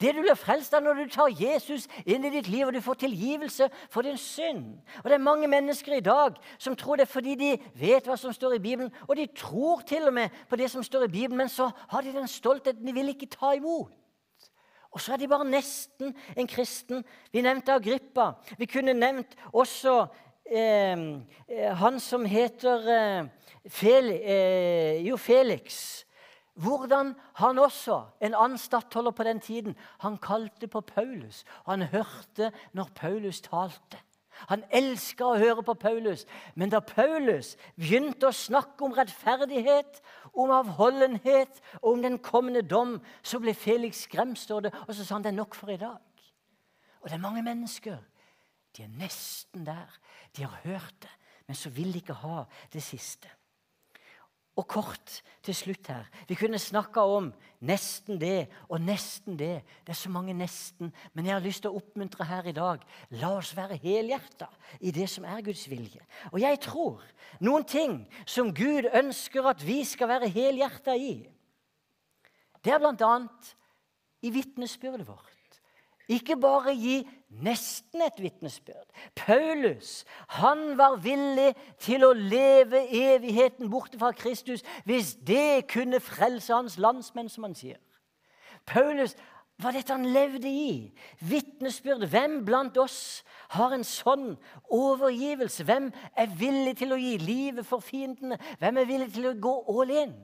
Det 0.00 0.10
du 0.14 0.22
blir 0.24 0.34
frelst 0.34 0.74
av 0.74 0.82
når 0.82 1.04
du 1.04 1.12
tar 1.12 1.34
Jesus 1.38 1.86
inn 2.02 2.24
i 2.26 2.32
ditt 2.32 2.48
liv 2.50 2.66
og 2.66 2.74
du 2.74 2.80
får 2.82 2.98
tilgivelse 3.04 3.68
for 3.92 4.06
din 4.06 4.18
synd. 4.18 4.78
Og 5.02 5.10
Det 5.10 5.18
er 5.18 5.22
mange 5.22 5.48
mennesker 5.50 5.98
i 5.98 6.04
dag 6.04 6.38
som 6.58 6.76
tror 6.76 6.98
det 6.98 7.08
fordi 7.08 7.36
de 7.38 7.50
vet 7.78 8.06
hva 8.08 8.16
som 8.18 8.32
står 8.34 8.56
i 8.56 8.62
Bibelen. 8.64 8.90
Og 9.06 9.16
de 9.16 9.28
tror 9.36 9.84
til 9.86 10.08
og 10.08 10.16
med 10.16 10.34
på 10.50 10.58
det 10.58 10.70
som 10.70 10.82
står 10.82 11.06
i 11.06 11.12
Bibelen, 11.12 11.38
men 11.44 11.52
så 11.52 11.70
har 11.88 12.02
de 12.02 12.14
den 12.14 12.28
stoltheten 12.28 12.86
de 12.86 12.96
vil 12.96 13.14
ikke 13.14 13.30
ta 13.30 13.54
imot. 13.54 13.92
Og 14.94 15.00
så 15.02 15.12
er 15.12 15.18
de 15.18 15.28
bare 15.28 15.46
nesten 15.46 16.12
en 16.38 16.46
kristen. 16.46 17.02
Vi 17.32 17.42
nevnte 17.42 17.74
Agrippa. 17.74 18.32
Vi 18.58 18.66
kunne 18.70 18.94
nevnt 18.94 19.34
også 19.50 20.04
han 20.46 22.00
som 22.00 22.24
heter 22.24 22.88
eh, 22.88 23.26
eh, 23.82 25.06
jo 25.06 25.16
Felix. 25.16 26.04
Hvordan 26.54 27.14
han 27.34 27.58
også, 27.58 28.04
en 28.20 28.34
annen 28.34 28.58
stattholder 28.58 29.10
på 29.10 29.24
den 29.24 29.40
tiden, 29.40 29.76
han 30.00 30.18
kalte 30.18 30.68
på 30.68 30.80
Paulus. 30.80 31.44
Han 31.66 31.82
hørte 31.82 32.52
når 32.72 32.90
Paulus 32.94 33.40
talte. 33.40 33.98
Han 34.50 34.64
elska 34.70 35.24
å 35.24 35.38
høre 35.38 35.62
på 35.62 35.74
Paulus. 35.74 36.26
Men 36.54 36.70
da 36.70 36.80
Paulus 36.80 37.56
begynte 37.78 38.28
å 38.28 38.34
snakke 38.34 38.84
om 38.84 38.94
rettferdighet, 38.94 40.00
om 40.34 40.50
avholdenhet 40.50 41.60
og 41.80 41.92
om 41.92 42.02
den 42.02 42.18
kommende 42.18 42.62
dom, 42.62 43.00
så 43.22 43.40
ble 43.42 43.54
Felix 43.54 44.04
skremt, 44.06 44.50
og 44.50 44.70
så 44.90 45.04
sa 45.04 45.14
han 45.14 45.26
det 45.26 45.32
er 45.32 45.38
nok 45.38 45.54
for 45.54 45.70
i 45.74 45.80
dag. 45.80 46.02
Og 47.00 47.08
det 47.08 47.18
er 47.18 47.22
mange 47.22 47.42
mennesker. 47.42 47.98
De 48.76 48.82
er 48.82 48.92
nesten 48.98 49.66
der. 49.66 49.90
De 50.36 50.44
har 50.44 50.60
hørt 50.64 50.94
det, 51.02 51.12
men 51.46 51.56
så 51.56 51.70
vil 51.70 51.92
de 51.92 52.02
ikke 52.02 52.16
ha 52.24 52.44
det 52.72 52.82
siste. 52.82 53.30
Og 54.54 54.68
kort 54.70 55.16
til 55.42 55.54
slutt 55.54 55.88
her. 55.90 56.06
Vi 56.28 56.36
kunne 56.38 56.60
snakka 56.62 57.02
om 57.10 57.32
nesten 57.66 58.20
det 58.20 58.46
og 58.68 58.78
nesten 58.86 59.34
det. 59.38 59.64
Det 59.82 59.90
er 59.90 59.98
så 59.98 60.12
mange 60.14 60.34
nesten. 60.34 60.92
Men 61.12 61.26
jeg 61.26 61.34
har 61.34 61.42
lyst 61.42 61.64
til 61.64 61.74
å 61.74 61.80
oppmuntre 61.80 62.26
her 62.28 62.46
i 62.46 62.54
dag. 62.54 62.84
La 63.18 63.32
oss 63.34 63.50
være 63.56 63.80
helhjerta 63.82 64.46
i 64.78 64.92
det 64.94 65.08
som 65.10 65.26
er 65.26 65.42
Guds 65.42 65.66
vilje. 65.70 66.06
Og 66.30 66.38
jeg 66.38 66.60
tror 66.62 67.02
noen 67.42 67.66
ting 67.66 67.98
som 68.26 68.54
Gud 68.54 68.86
ønsker 68.94 69.50
at 69.50 69.66
vi 69.66 69.80
skal 69.88 70.12
være 70.14 70.30
helhjerta 70.30 70.94
i, 70.94 71.16
det 72.64 72.72
er 72.72 72.80
bl.a. 72.80 73.14
i 74.24 74.30
vitnesbyrdet 74.32 75.04
vårt. 75.08 75.58
Ikke 76.08 76.36
bare 76.36 76.72
gi 76.76 77.02
nesten 77.42 78.02
et 78.04 78.20
vitnesbyrd. 78.22 78.86
Paulus 79.16 80.04
han 80.38 80.76
var 80.78 80.96
villig 81.02 81.52
til 81.82 82.04
å 82.06 82.12
leve 82.12 82.84
evigheten 82.88 83.70
borte 83.72 83.98
fra 83.98 84.12
Kristus 84.16 84.64
hvis 84.86 85.14
det 85.26 85.66
kunne 85.72 86.02
frelse 86.02 86.54
hans 86.54 86.78
landsmenn, 86.78 87.28
som 87.28 87.48
han 87.48 87.56
sier. 87.58 87.80
Paulus 88.66 89.16
var 89.62 89.74
dette 89.76 89.94
han 89.94 90.06
levde 90.10 90.50
i. 90.50 90.92
Vitnesbyrd. 91.20 92.06
Hvem 92.10 92.44
blant 92.46 92.78
oss 92.80 93.24
har 93.54 93.74
en 93.74 93.86
sånn 93.86 94.34
overgivelse? 94.72 95.66
Hvem 95.66 95.90
er 96.16 96.38
villig 96.38 96.76
til 96.80 96.94
å 96.94 97.00
gi 97.00 97.16
livet 97.22 97.66
for 97.66 97.84
fiendene? 97.84 98.38
Hvem 98.58 98.80
er 98.80 98.88
villig 98.90 99.12
til 99.14 99.30
å 99.30 99.36
gå 99.38 99.54
all 99.74 99.92
in? 99.94 100.14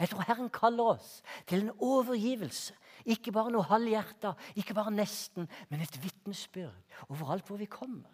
Jeg 0.00 0.10
tror 0.10 0.24
Herren 0.26 0.50
kaller 0.50 0.96
oss 0.96 1.20
til 1.46 1.66
en 1.66 1.74
overgivelse 1.78 2.74
ikke 3.04 3.32
bare 3.34 3.52
noe 3.52 3.66
halvhjerta, 3.68 4.34
ikke 4.56 4.76
bare 4.76 4.92
nesten, 4.94 5.48
men 5.70 5.84
et 5.84 5.96
vitnesbyrd 6.02 7.08
overalt 7.10 7.48
hvor 7.48 7.60
vi 7.60 7.68
kommer. 7.70 8.10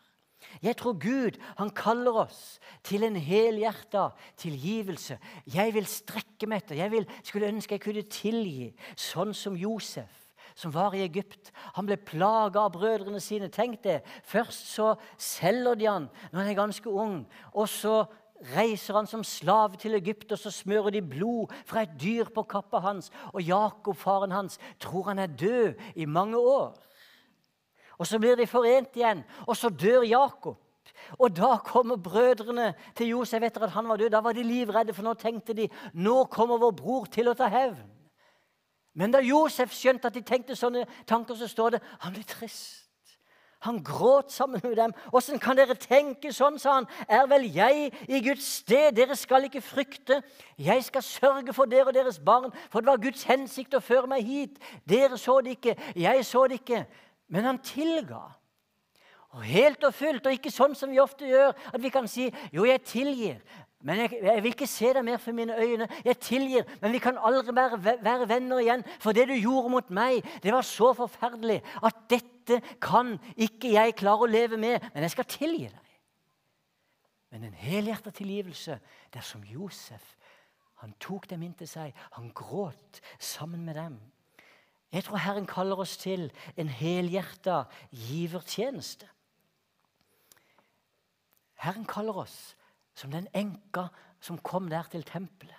Jeg 0.64 0.78
tror 0.80 0.96
Gud 0.96 1.36
han 1.58 1.70
kaller 1.76 2.22
oss 2.22 2.58
til 2.86 3.04
en 3.04 3.18
helhjerta 3.20 4.08
tilgivelse. 4.40 5.18
Jeg 5.44 5.74
vil 5.76 5.86
strekke 5.86 6.48
meg 6.48 6.62
etter. 6.62 6.80
Jeg 6.80 6.92
vil, 6.94 7.06
skulle 7.22 7.50
ønske 7.52 7.76
jeg 7.76 7.84
kunne 7.84 8.06
tilgi, 8.08 8.70
sånn 8.96 9.36
som 9.36 9.58
Josef 9.60 10.16
som 10.60 10.72
var 10.74 10.94
i 10.96 11.04
Egypt. 11.04 11.52
Han 11.76 11.86
ble 11.88 11.96
plaga 11.96 12.66
av 12.66 12.74
brødrene 12.74 13.20
sine. 13.22 13.48
Tenk 13.52 13.80
det. 13.84 14.00
Først 14.28 14.72
så 14.74 14.92
selger 15.16 15.78
de 15.78 15.88
han 15.88 16.08
når 16.30 16.40
han 16.42 16.50
er 16.50 16.58
ganske 16.58 16.90
ung. 16.90 17.22
Og 17.54 17.68
så 17.70 18.02
reiser 18.40 18.96
han 18.96 19.06
som 19.06 19.24
slave 19.24 19.76
til 19.76 19.94
Egypt, 19.94 20.32
og 20.32 20.38
så 20.38 20.50
smører 20.50 20.90
de 20.90 21.02
blod 21.02 21.52
fra 21.66 21.82
et 21.82 21.92
dyr 22.00 22.30
på 22.34 22.42
kappa 22.42 22.80
hans. 22.80 23.10
Og 23.32 23.42
Jakob, 23.42 23.96
faren 23.96 24.32
hans, 24.32 24.58
tror 24.80 25.02
han 25.10 25.18
er 25.18 25.26
død 25.26 25.74
i 25.94 26.04
mange 26.04 26.38
år. 26.38 26.78
Og 27.98 28.06
Så 28.06 28.18
blir 28.18 28.34
de 28.36 28.46
forent 28.46 28.96
igjen, 28.96 29.24
og 29.46 29.56
så 29.56 29.68
dør 29.68 30.02
Jakob. 30.02 30.56
Og 31.18 31.36
Da 31.36 31.56
kommer 31.64 31.96
brødrene 31.96 32.74
til 32.96 33.08
Josef 33.08 33.42
etter 33.42 33.62
at 33.62 33.70
han 33.70 33.88
var 33.88 33.96
død. 33.96 34.10
Da 34.10 34.20
var 34.20 34.32
de 34.32 34.42
livredde, 34.42 34.94
for 34.94 35.02
nå 35.02 35.14
tenkte 35.14 35.54
de 35.54 35.68
nå 35.94 36.24
kommer 36.24 36.58
vår 36.58 36.70
bror 36.70 37.04
til 37.04 37.28
å 37.28 37.34
ta 37.34 37.48
hevn. 37.48 37.88
Men 38.94 39.12
da 39.12 39.20
Josef 39.22 39.72
skjønte 39.72 40.08
at 40.08 40.14
de 40.14 40.22
tenkte 40.26 40.56
sånne 40.56 40.86
tanker, 41.06 41.34
så 41.34 41.48
står 41.48 41.70
det 41.70 41.82
han 42.00 42.12
ble 42.12 42.24
trist. 42.24 42.89
Han 43.60 43.82
gråt 43.84 44.32
sammen 44.32 44.60
med 44.64 44.76
dem. 44.76 44.92
'Åssen 45.12 45.38
kan 45.38 45.56
dere 45.56 45.74
tenke 45.74 46.32
sånn?' 46.32 46.58
sa 46.58 46.74
han. 46.74 46.86
'Er 47.08 47.26
vel 47.26 47.44
jeg 47.54 47.92
i 48.08 48.20
Guds 48.24 48.44
sted? 48.44 48.96
Dere 48.96 49.16
skal 49.16 49.44
ikke 49.44 49.60
frykte.' 49.60 50.22
'Jeg 50.58 50.84
skal 50.84 51.02
sørge 51.02 51.52
for 51.52 51.64
dere 51.64 51.86
og 51.86 51.94
deres 51.94 52.18
barn, 52.18 52.52
for 52.70 52.80
det 52.80 52.86
var 52.86 52.96
Guds 52.96 53.22
hensikt 53.22 53.74
å 53.74 53.84
føre 53.84 54.06
meg 54.06 54.24
hit.' 54.24 54.58
'Dere 54.88 55.18
så 55.18 55.40
det 55.40 55.58
ikke, 55.58 55.76
jeg 55.96 56.24
så 56.24 56.46
det 56.48 56.60
ikke.' 56.60 56.86
Men 57.28 57.44
han 57.44 57.58
tilga. 57.58 58.32
Og 59.30 59.42
helt 59.42 59.84
og 59.84 59.94
fullt, 59.94 60.26
og 60.26 60.32
ikke 60.32 60.50
sånn 60.50 60.74
som 60.74 60.90
vi 60.90 60.98
ofte 60.98 61.28
gjør, 61.28 61.52
at 61.74 61.82
vi 61.82 61.88
kan 61.88 62.08
si 62.08 62.32
'Jo, 62.52 62.64
jeg 62.64 62.82
tilgir'. 62.82 63.42
Men 63.80 64.02
jeg, 64.02 64.18
jeg, 64.22 64.42
vil 64.42 64.52
ikke 64.52 64.68
se 64.68 64.90
deg 64.92 65.04
mer 65.04 65.20
for 65.20 65.32
mine 65.32 65.56
øyne. 65.56 65.88
Jeg 66.04 66.18
tilgir, 66.20 66.66
men 66.82 66.92
vi 66.92 67.00
kan 67.00 67.16
aldri 67.16 67.54
være, 67.56 67.78
være, 68.04 68.28
venner 68.28 68.60
igjen. 68.60 68.84
For 69.00 69.16
det 69.16 69.24
du 69.30 69.34
gjorde 69.38 69.72
mot 69.72 69.90
meg, 69.96 70.20
det 70.42 70.52
var 70.52 70.66
så 70.68 70.92
forferdelig 70.96 71.62
at 71.80 72.02
dette 72.12 72.60
kan 72.82 73.14
ikke 73.40 73.72
jeg 73.72 73.96
klare 73.96 74.26
å 74.26 74.30
leve 74.30 74.60
med. 74.60 74.84
Men 74.92 75.06
jeg 75.06 75.14
skal 75.16 75.28
tilgi 75.32 75.70
deg. 75.70 75.96
Men 77.30 77.46
en 77.46 77.56
helhjertet 77.56 78.18
tilgivelse, 78.20 78.76
det 79.12 79.22
er 79.22 79.26
som 79.26 79.44
Josef. 79.48 80.14
Han 80.82 80.92
tok 81.00 81.30
dem 81.30 81.44
inn 81.46 81.56
til 81.56 81.68
seg. 81.70 81.96
Han 82.18 82.32
gråt 82.36 83.00
sammen 83.16 83.64
med 83.64 83.78
dem. 83.80 83.96
Jeg 84.92 85.06
tror 85.06 85.22
Herren 85.22 85.46
kaller 85.46 85.80
oss 85.80 85.96
til 86.00 86.28
en 86.58 86.68
helhjerta 86.68 87.62
givertjeneste. 87.94 89.08
Herren 91.60 91.86
kaller 91.88 92.24
oss 92.26 92.56
som 92.94 93.10
den 93.10 93.28
enka 93.34 93.88
som 94.20 94.38
kom 94.38 94.68
der 94.68 94.82
til 94.90 95.02
tempelet. 95.02 95.56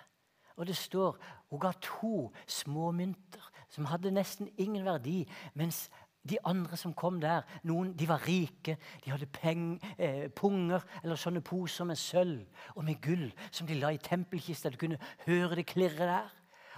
Og 0.56 0.66
det 0.66 0.76
står 0.76 1.16
hun 1.50 1.60
ga 1.60 1.72
to 1.80 2.32
små 2.46 2.90
mynter 2.92 3.50
som 3.72 3.88
hadde 3.88 4.12
nesten 4.12 4.50
ingen 4.58 4.84
verdi, 4.84 5.24
mens 5.54 5.88
de 6.28 6.36
andre 6.44 6.76
som 6.76 6.94
kom 6.94 7.20
der, 7.20 7.42
noen 7.66 7.94
de 7.98 8.06
var 8.08 8.22
rike. 8.28 8.76
De 9.04 9.10
hadde 9.10 9.26
peng, 9.26 9.80
eh, 9.98 10.28
punger 10.28 10.84
eller 11.02 11.16
sånne 11.16 11.40
poser 11.42 11.84
med 11.84 11.98
sølv 11.98 12.46
og 12.76 12.84
med 12.84 13.00
gull 13.02 13.32
som 13.50 13.66
de 13.66 13.74
la 13.74 13.90
i 13.90 13.98
tempelkista. 13.98 14.70
Du 14.70 14.76
kunne 14.76 15.00
høre 15.26 15.56
det 15.56 15.66
klirre 15.66 16.06
der. 16.06 16.30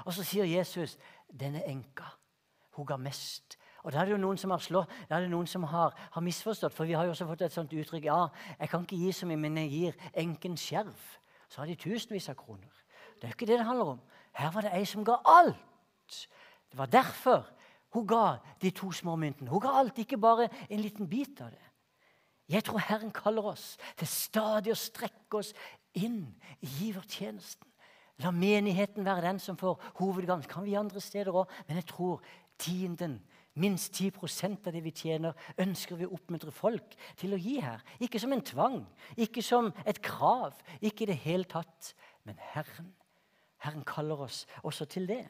Og 0.04 0.12
så 0.12 0.24
sier 0.24 0.44
Jesus, 0.44 0.98
'Denne 1.28 1.68
enka, 1.68 2.04
hun 2.70 2.86
ga 2.86 2.96
mest.' 2.96 3.58
Og 3.84 3.92
da 3.92 4.00
er 4.00 4.08
det 4.08 4.14
jo 4.14 4.20
noen 4.22 4.38
som 4.40 4.52
har 4.54 4.62
slått, 4.64 4.92
da 5.10 5.18
er 5.18 5.26
det 5.26 5.32
noen 5.32 5.48
som 5.48 5.66
har, 5.68 5.92
har 6.14 6.24
misforstått. 6.24 6.72
For 6.72 6.88
vi 6.88 6.96
har 6.96 7.04
jo 7.04 7.12
også 7.12 7.26
fått 7.28 7.44
et 7.44 7.52
sånt 7.54 7.72
uttrykk 7.76 8.08
ja, 8.08 8.22
jeg 8.58 8.70
kan 8.72 8.86
ikke 8.86 9.00
gi 9.02 9.12
så 9.12 9.28
mye, 9.28 9.40
men 9.42 9.60
jeg 9.60 9.72
gir 9.74 9.98
enken 10.24 10.56
skjerv. 10.56 11.10
så 11.48 11.60
har 11.60 11.68
de 11.70 11.76
tusenvis 11.76 12.30
av 12.32 12.38
kroner. 12.40 12.72
Det 13.20 13.28
er 13.28 13.34
ikke 13.36 13.46
det 13.46 13.58
det 13.60 13.66
handler 13.68 13.92
om. 13.94 14.00
Her 14.34 14.50
var 14.50 14.66
det 14.66 14.72
ei 14.74 14.84
som 14.88 15.04
ga 15.04 15.20
alt. 15.24 16.16
Det 16.70 16.78
var 16.78 16.90
derfor 16.90 17.44
hun 17.94 18.06
ga 18.06 18.38
de 18.60 18.70
to 18.74 18.90
små 18.92 19.14
myntene. 19.16 19.50
Hun 19.50 19.62
ga 19.62 19.76
alt, 19.78 19.98
ikke 19.98 20.18
bare 20.18 20.48
en 20.68 20.80
liten 20.80 21.06
bit 21.08 21.40
av 21.40 21.52
det. 21.52 21.62
Jeg 22.48 22.64
tror 22.64 22.78
Herren 22.78 23.12
kaller 23.14 23.52
oss 23.54 23.76
til 23.96 24.08
stadig 24.10 24.72
å 24.72 24.78
strekke 24.78 25.38
oss 25.38 25.52
inn 25.94 26.26
i 26.60 26.66
givertjenesten. 26.80 27.68
La 28.22 28.30
menigheten 28.30 29.06
være 29.06 29.28
den 29.28 29.38
som 29.38 29.56
får 29.56 29.80
hovedgang. 30.00 30.42
Kan 30.48 30.66
vi 30.66 30.74
andre 30.78 31.00
steder 31.00 31.34
òg, 31.34 31.50
men 31.68 31.78
jeg 31.80 31.86
tror 31.90 32.20
tienden, 32.58 33.20
minst 33.54 33.94
10% 34.00 34.66
av 34.66 34.74
det 34.74 34.82
vi 34.84 34.90
tjener, 34.90 35.32
ønsker 35.58 35.98
vi 35.98 36.08
å 36.08 36.14
oppmuntre 36.16 36.52
folk 36.54 36.96
til 37.20 37.34
å 37.34 37.40
gi 37.40 37.60
her. 37.62 37.82
Ikke 38.02 38.20
som 38.22 38.34
en 38.34 38.42
tvang, 38.44 38.80
ikke 39.16 39.42
som 39.42 39.70
et 39.86 40.00
krav, 40.02 40.58
ikke 40.80 41.06
i 41.06 41.10
det 41.12 41.20
hele 41.22 41.46
tatt. 41.48 41.94
Men 42.24 42.38
Herren, 42.54 42.92
Herren 43.62 43.86
kaller 43.86 44.26
oss 44.26 44.44
også 44.62 44.88
til 44.90 45.08
det. 45.08 45.22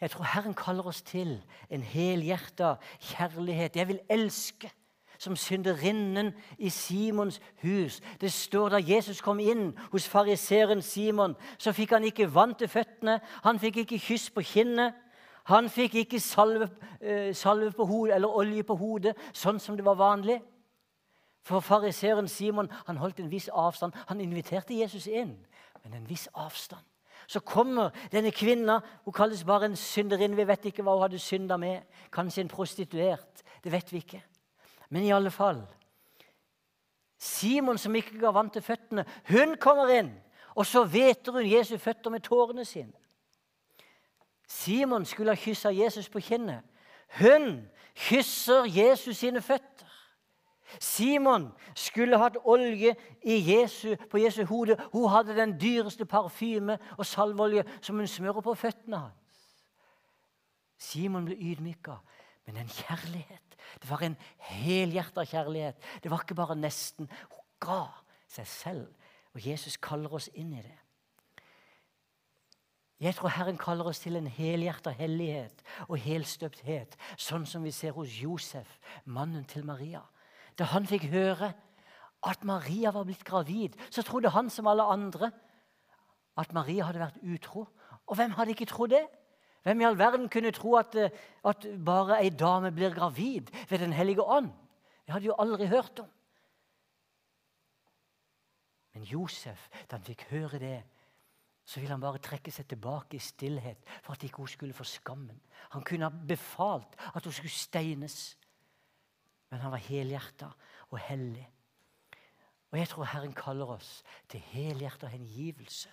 Jeg 0.00 0.10
tror 0.10 0.28
Herren 0.30 0.54
kaller 0.54 0.86
oss 0.86 1.02
til 1.02 1.40
en 1.70 1.82
helhjerta 1.82 2.76
kjærlighet. 3.00 3.76
Jeg 3.76 3.88
vil 3.88 4.04
elske 4.08 4.70
som 5.18 5.36
synderinnen 5.36 6.32
i 6.58 6.70
Simons 6.70 7.40
hus. 7.62 8.00
Det 8.20 8.32
står 8.32 8.68
Da 8.68 8.78
Jesus 8.78 9.20
kom 9.20 9.40
inn 9.40 9.72
hos 9.92 10.08
fariseeren 10.08 10.82
Simon, 10.82 11.34
så 11.58 11.72
fikk 11.72 11.96
han 11.96 12.04
ikke 12.04 12.34
vann 12.34 12.54
til 12.54 12.68
føttene, 12.68 13.18
han 13.42 13.58
fikk 13.58 13.82
ikke 13.82 13.98
kyss 13.98 14.30
på 14.30 14.42
kinnet. 14.46 14.94
Han 15.48 15.70
fikk 15.72 15.94
ikke 15.94 16.20
salve, 16.20 16.68
eh, 17.00 17.34
salve 17.34 17.72
på 17.72 17.84
hodet 17.84 18.14
eller 18.14 18.28
olje 18.28 18.62
på 18.62 18.76
hodet, 18.76 19.16
sånn 19.32 19.60
som 19.60 19.76
det 19.76 19.84
var 19.84 19.96
vanlig. 19.96 20.42
For 21.42 21.64
fariseeren 21.64 22.28
Simon 22.28 22.68
han 22.86 23.00
holdt 23.00 23.20
en 23.20 23.30
viss 23.30 23.48
avstand. 23.48 23.94
Han 24.08 24.20
inviterte 24.20 24.76
Jesus 24.76 25.06
inn, 25.06 25.38
men 25.84 25.94
en 25.94 26.08
viss 26.08 26.28
avstand. 26.34 26.84
Så 27.26 27.40
kommer 27.40 27.90
denne 28.12 28.30
kvinna. 28.30 28.80
Hun 29.04 29.12
kalles 29.12 29.44
bare 29.44 29.64
en 29.64 29.76
synderinne. 29.76 30.36
Vi 30.36 30.46
vet 30.48 30.64
ikke 30.64 30.82
hva 30.82 30.94
hun 30.96 31.02
hadde 31.02 31.18
synda 31.18 31.56
med. 31.56 31.82
Kanskje 32.12 32.40
en 32.40 32.48
prostituert. 32.48 33.42
Det 33.64 33.72
vet 33.72 33.92
vi 33.92 33.98
ikke. 33.98 34.22
Men 34.90 35.02
i 35.02 35.12
alle 35.12 35.30
fall 35.30 35.66
Simon, 37.18 37.78
som 37.78 37.94
ikke 37.94 38.20
ga 38.20 38.30
vann 38.30 38.50
til 38.50 38.62
føttene, 38.62 39.04
hun 39.28 39.56
kommer 39.60 39.90
inn, 39.90 40.12
og 40.54 40.66
så 40.66 40.84
hveter 40.86 41.34
hun 41.34 41.48
Jesu 41.50 41.76
føtter 41.78 42.10
med 42.14 42.22
tårene 42.22 42.64
sine. 42.64 42.94
Simon 44.48 45.04
skulle 45.04 45.30
ha 45.30 45.36
kyssa 45.36 45.70
Jesus 45.70 46.08
på 46.08 46.20
kinnet. 46.20 46.64
Hun 47.20 47.68
kysser 47.94 48.64
Jesus 48.64 49.16
sine 49.16 49.42
føtter. 49.42 49.86
Simon 50.80 51.48
skulle 51.74 52.18
hatt 52.18 52.36
olje 52.44 52.94
Jesu, 53.24 53.96
på 54.10 54.18
Jesu 54.18 54.44
hode. 54.44 54.76
Hun 54.92 55.08
hadde 55.08 55.36
den 55.36 55.60
dyreste 55.60 56.04
parfyme 56.04 56.78
og 56.98 57.06
salveolje 57.06 57.64
som 57.80 57.96
hun 57.96 58.06
smører 58.06 58.40
på 58.40 58.54
føttene 58.54 58.96
hans. 58.96 59.14
Simon 60.78 61.24
ble 61.24 61.34
ydmyka, 61.34 61.96
men 62.46 62.56
en 62.56 62.68
kjærlighet. 62.68 63.56
Det 63.82 63.90
var 63.90 64.02
en 64.02 64.16
helhjerta 64.38 65.24
kjærlighet. 65.24 65.76
Det 66.02 66.10
var 66.10 66.22
ikke 66.22 66.34
bare 66.38 66.56
nesten. 66.56 67.10
Hun 67.30 67.44
ga 67.60 67.82
seg 68.28 68.46
selv. 68.46 68.86
Og 69.34 69.46
Jesus 69.46 69.76
kaller 69.76 70.12
oss 70.14 70.30
inn 70.34 70.52
i 70.52 70.62
det. 70.62 70.78
Jeg 72.98 73.14
tror 73.14 73.30
Herren 73.30 73.58
kaller 73.58 73.86
oss 73.86 74.00
til 74.02 74.18
en 74.18 74.26
helhjertet 74.26 74.96
hellighet 74.98 75.62
og 75.86 76.00
helstøpthet, 76.02 76.96
sånn 77.14 77.46
som 77.46 77.62
vi 77.62 77.70
ser 77.70 77.94
hos 77.94 78.16
Josef, 78.18 78.78
mannen 79.06 79.44
til 79.46 79.66
Maria. 79.66 80.02
Da 80.58 80.66
han 80.72 80.86
fikk 80.86 81.06
høre 81.12 81.52
at 82.26 82.42
Maria 82.42 82.90
var 82.90 83.06
blitt 83.06 83.22
gravid, 83.24 83.78
så 83.94 84.02
trodde 84.02 84.34
han 84.34 84.50
som 84.50 84.66
alle 84.66 84.82
andre 84.82 85.30
at 86.38 86.52
Maria 86.54 86.88
hadde 86.88 87.04
vært 87.04 87.22
utro. 87.22 87.68
Og 88.10 88.18
hvem 88.18 88.34
hadde 88.34 88.54
ikke 88.56 88.66
trodd 88.70 88.96
det? 88.96 89.06
Hvem 89.62 89.80
i 89.82 89.86
all 89.86 89.98
verden 89.98 90.28
kunne 90.32 90.54
tro 90.54 90.74
at, 90.78 90.94
eh, 90.94 91.14
at 91.44 91.66
bare 91.84 92.18
ei 92.22 92.30
dame 92.30 92.72
blir 92.72 92.94
gravid 92.94 93.50
ved 93.70 93.78
Den 93.78 93.92
hellige 93.92 94.22
ånd? 94.22 94.50
Det 95.06 95.12
hadde 95.12 95.26
jo 95.26 95.34
aldri 95.38 95.66
hørt 95.66 96.00
om. 96.00 96.10
Men 98.94 99.02
Josef, 99.02 99.68
da 99.90 99.96
han 99.96 100.04
fikk 100.04 100.26
høre 100.30 100.58
det, 100.58 100.82
så 101.68 101.80
ville 101.80 101.92
han 101.92 102.00
bare 102.00 102.20
trekke 102.24 102.52
seg 102.54 102.64
tilbake 102.70 103.18
i 103.18 103.20
stillhet 103.20 103.82
for 104.00 104.14
at 104.14 104.22
ikke 104.24 104.40
hun 104.40 104.48
skulle 104.48 104.76
få 104.76 104.86
skammen. 104.88 105.36
Han 105.74 105.84
kunne 105.84 106.08
ha 106.08 106.26
befalt 106.28 106.94
at 107.12 107.24
hun 107.24 107.34
skulle 107.36 107.52
steines. 107.52 108.38
Men 109.50 109.60
han 109.60 109.74
var 109.74 109.82
helhjerta 109.84 110.48
og 110.88 110.98
hellig. 111.04 111.44
Og 112.70 112.78
jeg 112.78 112.88
tror 112.88 113.04
Herren 113.12 113.34
kaller 113.36 113.74
oss 113.76 113.90
til 114.32 114.40
helhjerta 114.40 115.10
hengivelse 115.12 115.92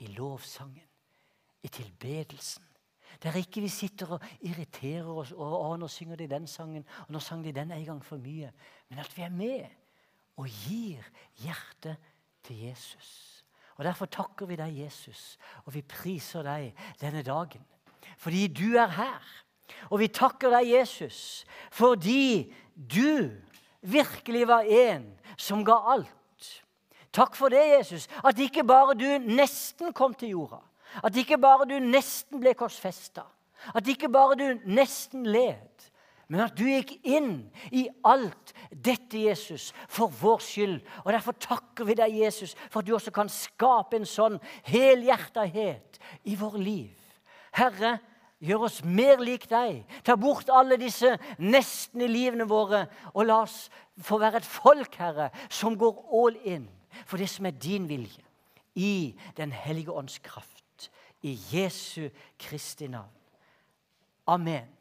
i 0.00 0.08
lovsangen, 0.16 0.88
i 1.62 1.68
tilbedelsen. 1.68 2.64
Der 3.22 3.36
ikke 3.36 3.60
vi 3.60 3.68
sitter 3.68 4.14
og 4.16 4.24
irriterer 4.40 5.08
oss 5.08 5.34
over 5.36 5.66
å, 5.66 5.74
nå 5.76 5.88
synger 5.92 6.16
de 6.16 6.30
den 6.30 6.46
sangen, 6.48 6.86
og 7.04 7.12
nå 7.12 7.20
sang 7.20 7.44
de 7.44 7.52
den 7.52 7.72
en 7.76 7.84
gang 7.84 8.00
for 8.04 8.16
mye. 8.16 8.52
Men 8.88 9.04
at 9.04 9.12
vi 9.16 9.26
er 9.26 9.34
med 9.34 9.68
og 10.40 10.48
gir 10.48 11.04
hjertet 11.42 12.00
til 12.46 12.64
Jesus. 12.70 13.39
Og 13.80 13.84
Derfor 13.86 14.10
takker 14.12 14.44
vi 14.44 14.58
deg, 14.60 14.74
Jesus, 14.76 15.38
og 15.64 15.72
vi 15.72 15.80
priser 15.80 16.44
deg 16.44 16.74
denne 17.00 17.22
dagen. 17.24 17.62
Fordi 18.20 18.42
du 18.52 18.74
er 18.76 18.92
her. 18.92 19.30
Og 19.88 20.02
vi 20.02 20.10
takker 20.12 20.52
deg, 20.52 20.68
Jesus, 20.74 21.46
fordi 21.72 22.52
du 22.76 23.30
virkelig 23.80 24.44
var 24.50 24.68
en 24.68 25.06
som 25.40 25.64
ga 25.64 25.78
alt. 25.94 26.50
Takk 27.08 27.38
for 27.38 27.48
det, 27.48 27.62
Jesus, 27.78 28.04
at 28.20 28.38
ikke 28.38 28.66
bare 28.68 28.98
du 29.00 29.08
nesten 29.24 29.96
kom 29.96 30.12
til 30.12 30.34
jorda. 30.36 30.60
At 31.00 31.16
ikke 31.16 31.40
bare 31.40 31.64
du 31.70 31.78
nesten 31.80 32.42
ble 32.42 32.52
korsfesta. 32.58 33.24
At 33.72 33.88
ikke 33.88 34.12
bare 34.12 34.36
du 34.36 34.68
nesten 34.68 35.24
led. 35.24 35.88
Men 36.30 36.44
at 36.44 36.54
du 36.54 36.62
gikk 36.68 36.92
inn 37.02 37.48
i 37.74 37.88
alt 38.06 38.52
dette, 38.70 39.18
Jesus, 39.18 39.72
for 39.90 40.12
vår 40.20 40.38
skyld. 40.46 40.76
Og 41.02 41.10
Derfor 41.12 41.34
takker 41.42 41.88
vi 41.88 41.96
deg, 41.98 42.20
Jesus, 42.22 42.54
for 42.70 42.80
at 42.80 42.86
du 42.86 42.94
også 42.94 43.10
kan 43.14 43.30
skape 43.32 43.98
en 43.98 44.06
sånn 44.06 44.38
helhjertethet 44.70 45.98
i 46.30 46.36
vår 46.38 46.56
liv. 46.62 46.94
Herre, 47.58 47.98
Gjør 48.40 48.62
oss 48.70 48.78
mer 48.84 49.20
lik 49.20 49.42
deg. 49.50 49.82
Ta 50.00 50.14
bort 50.16 50.48
alle 50.48 50.78
disse 50.80 51.10
nesten 51.36 52.00
i 52.00 52.08
livene 52.08 52.46
våre, 52.48 52.86
og 53.12 53.26
la 53.28 53.42
oss 53.44 53.66
få 54.00 54.16
være 54.22 54.40
et 54.40 54.48
folk, 54.48 54.96
Herre, 54.96 55.28
som 55.52 55.76
går 55.76 55.98
all 56.22 56.38
in 56.48 56.64
for 57.04 57.20
det 57.20 57.28
som 57.28 57.46
er 57.46 57.58
din 57.60 57.88
vilje. 57.88 58.24
I 58.74 59.14
Den 59.36 59.52
hellige 59.52 59.92
ånds 59.92 60.18
kraft. 60.18 60.90
I 61.22 61.36
Jesu 61.52 62.08
Kristi 62.38 62.86
navn. 62.88 63.12
Amen. 64.26 64.79